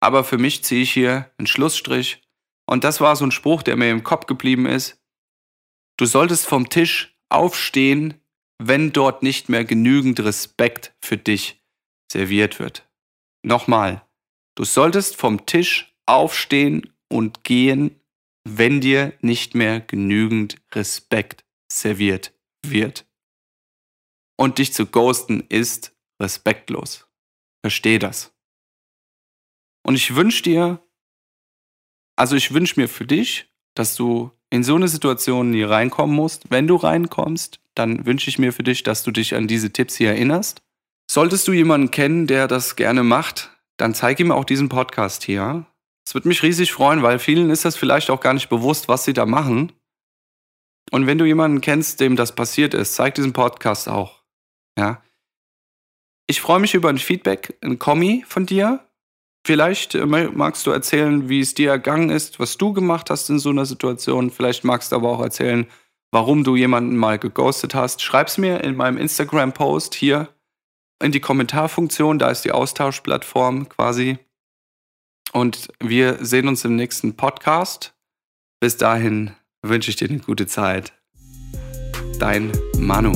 Aber 0.00 0.24
für 0.24 0.36
mich 0.36 0.64
ziehe 0.64 0.82
ich 0.82 0.92
hier 0.92 1.30
einen 1.38 1.46
Schlussstrich. 1.46 2.20
Und 2.66 2.82
das 2.82 3.00
war 3.00 3.14
so 3.14 3.24
ein 3.24 3.30
Spruch, 3.30 3.62
der 3.62 3.76
mir 3.76 3.92
im 3.92 4.02
Kopf 4.02 4.26
geblieben 4.26 4.66
ist. 4.66 5.00
Du 5.96 6.06
solltest 6.06 6.44
vom 6.44 6.70
Tisch 6.70 7.16
aufstehen, 7.28 8.20
wenn 8.58 8.92
dort 8.92 9.22
nicht 9.22 9.48
mehr 9.48 9.64
genügend 9.64 10.18
Respekt 10.24 10.92
für 11.00 11.16
dich 11.16 11.62
serviert 12.10 12.58
wird. 12.58 12.90
Nochmal, 13.44 14.04
du 14.56 14.64
solltest 14.64 15.14
vom 15.14 15.46
Tisch 15.46 15.94
aufstehen 16.06 16.92
und 17.08 17.44
gehen, 17.44 18.00
wenn 18.42 18.80
dir 18.80 19.12
nicht 19.20 19.54
mehr 19.54 19.78
genügend 19.78 20.60
Respekt 20.72 21.44
serviert 21.70 22.32
wird. 22.66 23.06
Und 24.36 24.58
dich 24.58 24.72
zu 24.72 24.86
ghosten 24.86 25.44
ist 25.48 25.92
respektlos. 26.22 27.06
Versteh 27.62 27.98
das. 27.98 28.32
Und 29.84 29.94
ich 29.94 30.14
wünsche 30.14 30.42
dir, 30.42 30.80
also 32.16 32.36
ich 32.36 32.54
wünsche 32.54 32.80
mir 32.80 32.88
für 32.88 33.06
dich, 33.06 33.52
dass 33.74 33.94
du 33.94 34.30
in 34.50 34.64
so 34.64 34.74
eine 34.74 34.88
Situation 34.88 35.50
nie 35.50 35.62
reinkommen 35.62 36.14
musst. 36.14 36.50
Wenn 36.50 36.66
du 36.66 36.76
reinkommst, 36.76 37.60
dann 37.74 38.06
wünsche 38.06 38.28
ich 38.28 38.38
mir 38.38 38.52
für 38.52 38.62
dich, 38.62 38.82
dass 38.82 39.02
du 39.02 39.10
dich 39.10 39.34
an 39.34 39.48
diese 39.48 39.72
Tipps 39.72 39.96
hier 39.96 40.10
erinnerst. 40.10 40.62
Solltest 41.10 41.48
du 41.48 41.52
jemanden 41.52 41.90
kennen, 41.90 42.26
der 42.26 42.48
das 42.48 42.76
gerne 42.76 43.02
macht, 43.02 43.50
dann 43.76 43.94
zeig 43.94 44.20
ihm 44.20 44.30
auch 44.30 44.44
diesen 44.44 44.68
Podcast 44.68 45.24
hier. 45.24 45.66
Es 46.06 46.14
würde 46.14 46.28
mich 46.28 46.42
riesig 46.42 46.72
freuen, 46.72 47.02
weil 47.02 47.18
vielen 47.18 47.50
ist 47.50 47.64
das 47.64 47.76
vielleicht 47.76 48.10
auch 48.10 48.20
gar 48.20 48.34
nicht 48.34 48.48
bewusst, 48.48 48.88
was 48.88 49.04
sie 49.04 49.12
da 49.12 49.26
machen. 49.26 49.72
Und 50.90 51.06
wenn 51.06 51.18
du 51.18 51.24
jemanden 51.24 51.60
kennst, 51.60 52.00
dem 52.00 52.16
das 52.16 52.34
passiert 52.34 52.74
ist, 52.74 52.94
zeig 52.94 53.14
diesen 53.14 53.32
Podcast 53.32 53.88
auch. 53.88 54.22
Ja. 54.78 55.02
Ich 56.26 56.40
freue 56.40 56.60
mich 56.60 56.74
über 56.74 56.88
ein 56.88 56.98
Feedback, 56.98 57.56
ein 57.62 57.78
Kommi 57.78 58.24
von 58.26 58.46
dir. 58.46 58.80
Vielleicht 59.44 59.94
äh, 59.94 60.06
magst 60.06 60.66
du 60.66 60.70
erzählen, 60.70 61.28
wie 61.28 61.40
es 61.40 61.54
dir 61.54 61.70
ergangen 61.70 62.10
ist, 62.10 62.38
was 62.38 62.56
du 62.58 62.72
gemacht 62.72 63.10
hast 63.10 63.28
in 63.28 63.38
so 63.38 63.50
einer 63.50 63.66
Situation. 63.66 64.30
Vielleicht 64.30 64.64
magst 64.64 64.92
du 64.92 64.96
aber 64.96 65.10
auch 65.10 65.20
erzählen, 65.20 65.66
warum 66.12 66.44
du 66.44 66.54
jemanden 66.54 66.96
mal 66.96 67.18
geghostet 67.18 67.74
hast. 67.74 68.02
Schreib's 68.02 68.38
mir 68.38 68.62
in 68.62 68.76
meinem 68.76 68.98
Instagram-Post 68.98 69.94
hier 69.94 70.28
in 71.02 71.10
die 71.10 71.20
Kommentarfunktion. 71.20 72.18
Da 72.18 72.30
ist 72.30 72.44
die 72.44 72.52
Austauschplattform 72.52 73.68
quasi. 73.68 74.18
Und 75.32 75.68
wir 75.80 76.24
sehen 76.24 76.46
uns 76.46 76.64
im 76.64 76.76
nächsten 76.76 77.16
Podcast. 77.16 77.94
Bis 78.60 78.76
dahin 78.76 79.34
wünsche 79.62 79.90
ich 79.90 79.96
dir 79.96 80.08
eine 80.08 80.20
gute 80.20 80.46
Zeit. 80.46 80.92
Dein 82.18 82.52
Manu. 82.78 83.12